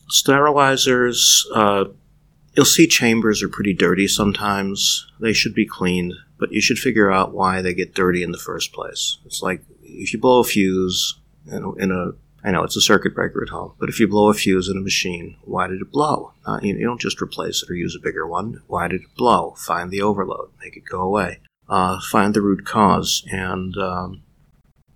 Sterilizers, 0.09 1.43
uh, 1.53 1.85
You'll 2.57 2.65
see 2.65 2.87
chambers 2.87 3.43
are 3.43 3.49
pretty 3.49 3.75
dirty 3.75 4.07
sometimes. 4.07 5.05
They 5.19 5.31
should 5.31 5.53
be 5.53 5.67
cleaned, 5.67 6.15
but 6.39 6.51
you 6.51 6.59
should 6.59 6.79
figure 6.79 7.11
out 7.11 7.31
why 7.31 7.61
they 7.61 7.75
get 7.75 7.93
dirty 7.93 8.23
in 8.23 8.31
the 8.31 8.39
first 8.39 8.73
place. 8.73 9.19
It's 9.25 9.43
like 9.43 9.61
if 9.83 10.11
you 10.11 10.19
blow 10.19 10.39
a 10.39 10.43
fuse 10.43 11.19
in 11.45 11.63
a, 11.63 11.73
in 11.75 11.91
a 11.91 12.13
I 12.43 12.51
know 12.51 12.63
it's 12.63 12.75
a 12.75 12.81
circuit 12.81 13.13
breaker 13.13 13.43
at 13.43 13.49
home, 13.49 13.73
but 13.79 13.89
if 13.89 13.99
you 13.99 14.07
blow 14.07 14.29
a 14.29 14.33
fuse 14.33 14.69
in 14.69 14.77
a 14.77 14.81
machine, 14.81 15.37
why 15.43 15.67
did 15.67 15.81
it 15.81 15.91
blow? 15.91 16.33
Uh, 16.47 16.59
you, 16.63 16.75
you, 16.75 16.85
don't 16.85 16.99
just 16.99 17.21
replace 17.21 17.61
it 17.61 17.69
or 17.69 17.75
use 17.75 17.95
a 17.95 18.03
bigger 18.03 18.25
one. 18.25 18.63
Why 18.65 18.87
did 18.87 19.01
it 19.01 19.15
blow? 19.15 19.53
Find 19.57 19.91
the 19.91 20.01
overload, 20.01 20.49
make 20.59 20.75
it 20.75 20.85
go 20.89 21.01
away. 21.01 21.41
Uh, 21.69 21.99
find 22.09 22.33
the 22.33 22.41
root 22.41 22.65
cause, 22.65 23.23
and 23.29 23.77
um, 23.77 24.23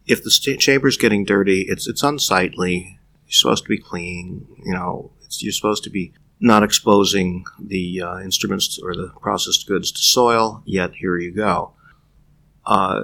if 0.07 0.23
the 0.23 0.31
st- 0.31 0.59
chamber's 0.59 0.97
getting 0.97 1.25
dirty, 1.25 1.61
it's 1.69 1.87
it's 1.87 2.01
unsightly. 2.01 2.97
You're 3.25 3.33
supposed 3.33 3.63
to 3.65 3.69
be 3.69 3.77
clean. 3.77 4.47
You 4.65 4.73
know, 4.73 5.11
you're 5.39 5.51
supposed 5.51 5.83
to 5.83 5.91
be 5.91 6.13
not 6.41 6.63
exposing 6.63 7.45
the 7.59 8.01
uh, 8.01 8.19
instruments 8.19 8.79
or 8.81 8.95
the 8.95 9.13
processed 9.21 9.67
goods 9.67 9.91
to 9.91 9.99
soil. 9.99 10.63
Yet 10.65 10.95
here 10.95 11.17
you 11.17 11.31
go. 11.31 11.73
Uh, 12.65 13.03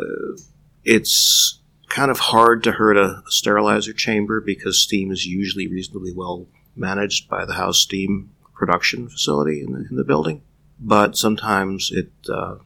it's 0.83 1.59
kind 1.87 2.09
of 2.11 2.19
hard 2.19 2.63
to 2.63 2.71
hurt 2.73 2.97
a, 2.97 3.21
sterilizer 3.27 3.93
chamber 3.93 4.41
because 4.41 4.79
steam 4.79 5.11
is 5.11 5.25
usually 5.25 5.67
reasonably 5.67 6.11
well 6.11 6.47
managed 6.75 7.29
by 7.29 7.45
the 7.45 7.53
house 7.53 7.79
steam 7.79 8.31
production 8.53 9.07
facility 9.07 9.61
in 9.61 9.71
the, 9.71 9.85
in 9.89 9.95
the 9.95 10.03
building. 10.03 10.41
But 10.79 11.15
sometimes 11.15 11.91
it 11.91 12.11
uh, 12.29 12.57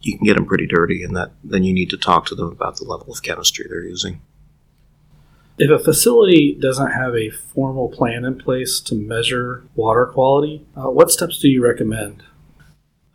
you 0.00 0.16
can 0.16 0.26
get 0.26 0.34
them 0.34 0.46
pretty 0.46 0.66
dirty, 0.66 1.02
and 1.02 1.16
that 1.16 1.32
then 1.42 1.64
you 1.64 1.72
need 1.72 1.90
to 1.90 1.96
talk 1.96 2.26
to 2.26 2.34
them 2.34 2.48
about 2.48 2.76
the 2.76 2.84
level 2.84 3.12
of 3.12 3.22
chemistry 3.22 3.66
they're 3.68 3.84
using. 3.84 4.20
If 5.60 5.70
a 5.72 5.82
facility 5.82 6.56
doesn't 6.60 6.92
have 6.92 7.16
a 7.16 7.30
formal 7.30 7.88
plan 7.88 8.24
in 8.24 8.38
place 8.38 8.78
to 8.80 8.94
measure 8.94 9.64
water 9.74 10.06
quality, 10.06 10.64
uh, 10.76 10.88
what 10.88 11.10
steps 11.10 11.40
do 11.40 11.48
you 11.48 11.64
recommend? 11.64 12.22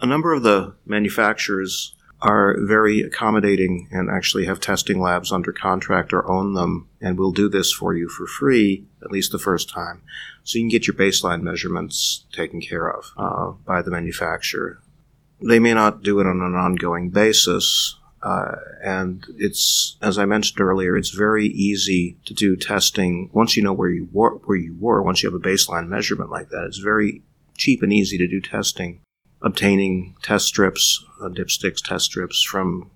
A 0.01 0.05
number 0.05 0.33
of 0.33 0.43
the 0.43 0.75
manufacturers 0.85 1.95
are 2.21 2.57
very 2.59 2.99
accommodating 2.99 3.87
and 3.91 4.09
actually 4.09 4.45
have 4.45 4.59
testing 4.59 4.99
labs 4.99 5.31
under 5.31 5.53
contract 5.53 6.11
or 6.11 6.29
own 6.29 6.53
them, 6.53 6.89
and 6.99 7.17
will 7.17 7.31
do 7.31 7.47
this 7.47 7.71
for 7.71 7.95
you 7.95 8.09
for 8.09 8.27
free, 8.27 8.85
at 9.01 9.11
least 9.11 9.31
the 9.31 9.39
first 9.39 9.69
time. 9.69 10.01
So 10.43 10.57
you 10.57 10.63
can 10.63 10.69
get 10.69 10.85
your 10.85 10.97
baseline 10.97 11.43
measurements 11.43 12.25
taken 12.33 12.59
care 12.59 12.89
of 12.89 13.05
uh, 13.15 13.51
by 13.65 13.81
the 13.81 13.91
manufacturer. 13.91 14.81
They 15.41 15.59
may 15.59 15.73
not 15.73 16.03
do 16.03 16.19
it 16.19 16.27
on 16.27 16.41
an 16.41 16.55
ongoing 16.55 17.09
basis, 17.09 17.97
uh, 18.23 18.55
and 18.81 19.25
it's, 19.37 19.97
as 20.01 20.17
I 20.17 20.23
mentioned 20.23 20.61
earlier, 20.61 20.95
it's 20.95 21.09
very 21.09 21.47
easy 21.47 22.17
to 22.25 22.33
do 22.33 22.55
testing 22.55 23.29
once 23.33 23.57
you 23.57 23.63
know 23.63 23.73
where 23.73 23.89
you 23.89 24.07
were. 24.13 24.35
Where 24.45 24.57
you 24.57 24.77
were, 24.79 25.03
once 25.03 25.21
you 25.21 25.29
have 25.29 25.39
a 25.39 25.43
baseline 25.43 25.89
measurement 25.89 26.31
like 26.31 26.49
that, 26.49 26.63
it's 26.65 26.77
very 26.77 27.21
cheap 27.57 27.83
and 27.83 27.91
easy 27.91 28.17
to 28.17 28.27
do 28.27 28.39
testing. 28.39 29.01
Obtaining 29.41 30.15
test 30.23 30.45
strips, 30.45 31.03
uh, 31.21 31.27
dipsticks 31.27 31.81
test 31.83 32.05
strips 32.05 32.41
from 32.41 32.89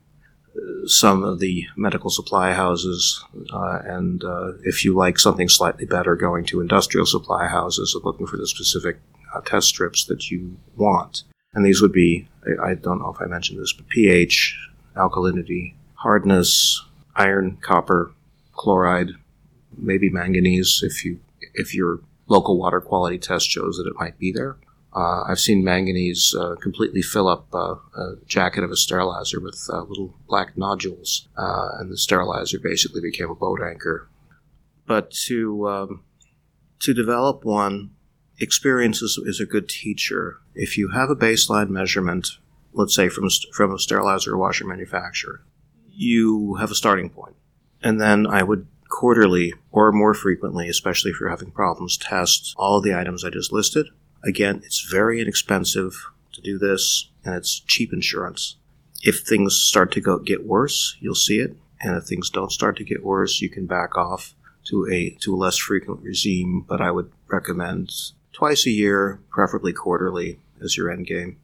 uh, 0.56 0.88
some 0.88 1.24
of 1.24 1.40
the 1.40 1.66
medical 1.76 2.10
supply 2.10 2.54
houses, 2.54 3.22
uh, 3.52 3.80
and 3.84 4.24
uh, 4.24 4.54
if 4.64 4.86
you 4.86 4.96
like 4.96 5.20
something 5.20 5.50
slightly 5.50 5.86
better, 5.86 6.16
going 6.16 6.46
to 6.46 6.62
industrial 6.62 7.06
supply 7.06 7.48
houses 7.48 7.94
and 7.94 8.06
looking 8.06 8.28
for 8.28 8.38
the 8.38 8.48
specific 8.48 9.02
uh, 9.36 9.42
test 9.42 9.68
strips 9.68 10.06
that 10.06 10.32
you 10.32 10.56
want. 10.78 11.24
And 11.54 11.66
these 11.66 11.82
would 11.82 11.92
be, 11.92 12.30
I, 12.46 12.70
I 12.70 12.74
don't 12.76 13.00
know 13.00 13.14
if 13.14 13.22
I 13.22 13.26
mentioned 13.26 13.60
this, 13.60 13.74
but 13.74 13.90
pH, 13.90 14.58
alkalinity, 14.98 15.76
hardness, 15.96 16.84
iron, 17.16 17.58
copper, 17.62 18.12
chloride, 18.54 19.12
maybe 19.78 20.10
manganese 20.10 20.82
if 20.84 21.06
you 21.06 21.20
if 21.54 21.74
your 21.74 22.00
local 22.28 22.58
water 22.58 22.82
quality 22.82 23.18
test 23.18 23.50
shows 23.50 23.78
that 23.78 23.88
it 23.88 24.00
might 24.00 24.18
be 24.20 24.32
there. 24.32 24.58
Uh, 24.94 25.24
I've 25.28 25.40
seen 25.40 25.64
manganese 25.64 26.34
uh, 26.38 26.56
completely 26.56 27.02
fill 27.02 27.28
up 27.28 27.48
uh, 27.54 27.76
a 27.96 28.16
jacket 28.26 28.64
of 28.64 28.72
a 28.72 28.76
sterilizer 28.76 29.40
with 29.40 29.60
uh, 29.72 29.84
little 29.84 30.16
black 30.28 30.58
nodules, 30.58 31.28
uh, 31.38 31.70
and 31.80 31.92
the 31.92 31.98
sterilizer 31.98 32.60
basically 32.60 33.02
became 33.02 33.30
a 33.30 33.36
boat 33.36 33.60
anchor. 33.62 34.08
But 34.88 35.12
to 35.28 35.68
um, 35.68 36.04
to 36.80 36.94
develop 36.94 37.44
one, 37.44 37.92
experience 38.40 39.02
is, 39.02 39.20
is 39.24 39.40
a 39.40 39.46
good 39.46 39.70
teacher. 39.70 40.38
If 40.56 40.78
you 40.78 40.90
have 40.90 41.10
a 41.10 41.16
baseline 41.16 41.70
measurement 41.70 42.38
let's 42.74 42.96
say 42.96 43.10
from 43.10 43.26
a, 43.26 43.30
from 43.54 43.74
a 43.74 43.80
sterilizer 43.80 44.34
or 44.34 44.38
washer 44.38 44.66
manufacturer, 44.66 45.44
you 45.88 46.56
have 46.56 46.72
a 46.72 46.76
starting 46.76 47.10
point. 47.10 47.36
And 47.82 48.00
then 48.00 48.28
I 48.28 48.44
would 48.44 48.68
quarterly 48.90 49.54
or 49.72 49.92
more 49.92 50.14
frequently, 50.14 50.70
especially 50.70 51.12
if 51.12 51.20
you're 51.20 51.30
having 51.30 51.52
problems, 51.52 51.98
test 51.98 52.54
all 52.58 52.82
the 52.82 52.96
items 52.96 53.24
I 53.24 53.30
just 53.30 53.52
listed. 53.52 53.88
Again, 54.24 54.62
it's 54.64 54.82
very 54.90 55.22
inexpensive 55.22 56.08
to 56.34 56.42
do 56.42 56.58
this 56.58 57.10
and 57.24 57.36
it's 57.36 57.60
cheap 57.60 57.94
insurance. 57.94 58.58
If 59.04 59.20
things 59.20 59.56
start 59.56 59.92
to 59.94 60.02
go 60.02 60.20
get 60.20 60.46
worse, 60.46 60.98
you'll 61.00 61.16
see 61.16 61.40
it. 61.40 61.56
And 61.82 61.96
if 61.96 62.06
things 62.06 62.30
don't 62.30 62.52
start 62.52 62.78
to 62.78 62.84
get 62.84 63.04
worse, 63.04 63.42
you 63.42 63.50
can 63.50 63.68
back 63.68 63.98
off 63.98 64.34
to 64.66 64.88
a 64.92 65.12
to 65.22 65.36
a 65.36 65.38
less 65.38 65.58
frequent 65.58 66.02
regime, 66.02 66.66
but 66.68 66.82
I 66.82 66.92
would 66.92 67.12
recommend 67.28 67.92
twice 68.34 68.66
a 68.66 68.72
year, 68.72 69.20
preferably 69.30 69.74
quarterly, 69.74 70.40
as 70.62 70.76
your 70.76 70.92
end 70.92 71.06
game 71.06 71.38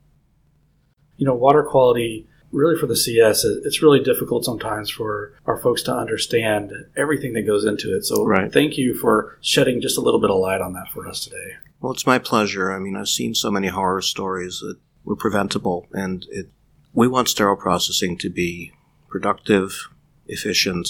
you 1.18 1.26
know, 1.26 1.36
water 1.36 1.64
quality 1.64 2.28
really 2.54 2.80
for 2.80 2.86
the 2.86 2.96
CS, 2.96 3.44
it's 3.44 3.82
really 3.82 4.00
difficult 4.00 4.46
sometimes 4.46 4.90
for 4.90 5.34
our 5.46 5.58
folks 5.58 5.82
to 5.84 5.94
understand 5.94 6.72
everything 6.96 7.34
that 7.34 7.42
goes 7.42 7.66
into 7.66 7.96
it. 7.96 8.06
So 8.06 8.24
right. 8.26 8.52
thank 8.54 8.78
you 8.78 8.96
for 8.96 9.38
shedding 9.42 9.82
just 9.82 9.98
a 9.98 10.02
little 10.02 10.22
bit 10.22 10.30
of 10.30 10.38
light 10.38 10.62
on 10.62 10.74
that 10.74 10.90
for 10.94 11.08
us 11.08 11.24
today. 11.24 11.56
Well, 11.82 11.92
it's 11.92 12.06
my 12.06 12.20
pleasure. 12.20 12.72
I 12.72 12.80
mean, 12.80 12.96
I've 12.96 13.10
seen 13.10 13.34
so 13.34 13.52
many 13.52 13.68
horror 13.68 14.02
stories 14.02 14.60
that 14.60 14.78
were 15.04 15.16
preventable, 15.16 15.88
and 15.92 16.26
it, 16.30 16.50
we 16.94 17.08
want 17.08 17.28
sterile 17.28 17.58
processing 17.58 18.18
to 18.20 18.30
be 18.30 18.72
productive, 19.10 19.90
efficient, 20.28 20.88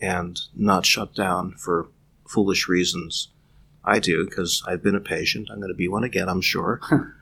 and 0.00 0.40
not 0.54 0.86
shut 0.86 1.14
down 1.14 1.56
for 1.58 1.88
foolish 2.26 2.68
reasons. 2.68 3.28
I 3.84 3.98
do 3.98 4.24
because 4.24 4.62
I've 4.66 4.82
been 4.82 4.94
a 4.94 5.00
patient. 5.00 5.48
I'm 5.50 5.58
going 5.58 5.68
to 5.68 5.76
be 5.76 5.88
one 5.88 6.04
again, 6.04 6.28
I'm 6.28 6.40
sure. 6.40 6.80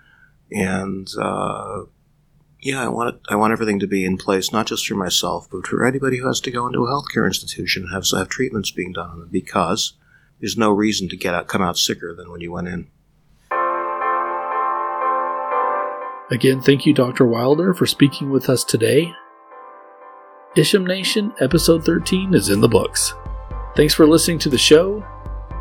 and 0.52 1.08
uh, 1.18 1.82
yeah, 2.62 2.84
I 2.84 2.88
want 2.88 3.16
it, 3.16 3.20
I 3.28 3.34
want 3.34 3.52
everything 3.52 3.80
to 3.80 3.88
be 3.88 4.04
in 4.04 4.16
place, 4.16 4.52
not 4.52 4.68
just 4.68 4.86
for 4.86 4.94
myself, 4.94 5.48
but 5.50 5.66
for 5.66 5.84
anybody 5.84 6.18
who 6.18 6.28
has 6.28 6.40
to 6.42 6.50
go 6.52 6.64
into 6.66 6.84
a 6.84 6.88
healthcare 6.88 7.26
institution 7.26 7.82
and 7.82 7.92
have, 7.92 8.06
have 8.16 8.28
treatments 8.28 8.70
being 8.70 8.92
done 8.92 9.10
on 9.10 9.18
them, 9.18 9.28
because 9.32 9.94
there's 10.40 10.56
no 10.56 10.70
reason 10.70 11.08
to 11.08 11.16
get 11.16 11.34
out, 11.34 11.48
come 11.48 11.60
out 11.60 11.76
sicker 11.76 12.14
than 12.14 12.30
when 12.30 12.40
you 12.40 12.52
went 12.52 12.68
in. 12.68 12.88
Again, 16.30 16.62
thank 16.62 16.86
you, 16.86 16.94
Dr. 16.94 17.26
Wilder, 17.26 17.74
for 17.74 17.84
speaking 17.84 18.30
with 18.30 18.48
us 18.48 18.62
today. 18.62 19.12
Isham 20.56 20.86
Nation, 20.86 21.32
episode 21.40 21.84
13 21.84 22.32
is 22.32 22.48
in 22.48 22.60
the 22.60 22.68
books. 22.68 23.14
Thanks 23.74 23.92
for 23.92 24.06
listening 24.06 24.38
to 24.38 24.48
the 24.48 24.56
show. 24.56 25.04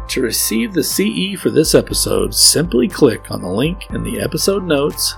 To 0.10 0.22
receive 0.22 0.74
the 0.74 0.84
CE 0.84 1.40
for 1.40 1.50
this 1.50 1.74
episode, 1.74 2.36
simply 2.36 2.88
click 2.88 3.32
on 3.32 3.42
the 3.42 3.50
link 3.50 3.90
in 3.90 4.04
the 4.04 4.20
episode 4.20 4.64
notes 4.64 5.16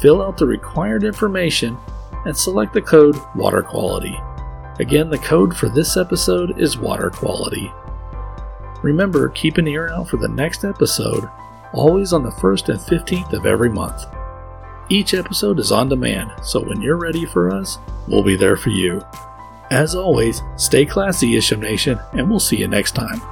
fill 0.00 0.22
out 0.22 0.36
the 0.36 0.46
required 0.46 1.04
information, 1.04 1.76
and 2.24 2.36
select 2.36 2.72
the 2.72 2.82
code 2.82 3.16
Water 3.34 3.62
Quality. 3.62 4.18
Again, 4.80 5.10
the 5.10 5.18
code 5.18 5.56
for 5.56 5.68
this 5.68 5.96
episode 5.96 6.60
is 6.60 6.78
Water 6.78 7.10
Quality. 7.10 7.72
Remember, 8.82 9.28
keep 9.30 9.58
an 9.58 9.68
ear 9.68 9.88
out 9.90 10.08
for 10.08 10.16
the 10.16 10.28
next 10.28 10.64
episode, 10.64 11.28
always 11.72 12.12
on 12.12 12.22
the 12.22 12.30
1st 12.30 12.68
and 12.70 12.80
15th 12.80 13.32
of 13.32 13.46
every 13.46 13.70
month. 13.70 14.04
Each 14.88 15.14
episode 15.14 15.58
is 15.58 15.72
on 15.72 15.88
demand, 15.88 16.32
so 16.42 16.60
when 16.60 16.82
you're 16.82 16.96
ready 16.96 17.24
for 17.24 17.50
us, 17.50 17.78
we'll 18.06 18.22
be 18.22 18.36
there 18.36 18.56
for 18.56 18.70
you. 18.70 19.02
As 19.70 19.94
always, 19.94 20.42
stay 20.56 20.84
classy, 20.84 21.36
Isham 21.36 21.60
Nation, 21.60 21.98
and 22.12 22.28
we'll 22.28 22.40
see 22.40 22.56
you 22.56 22.68
next 22.68 22.94
time. 22.94 23.22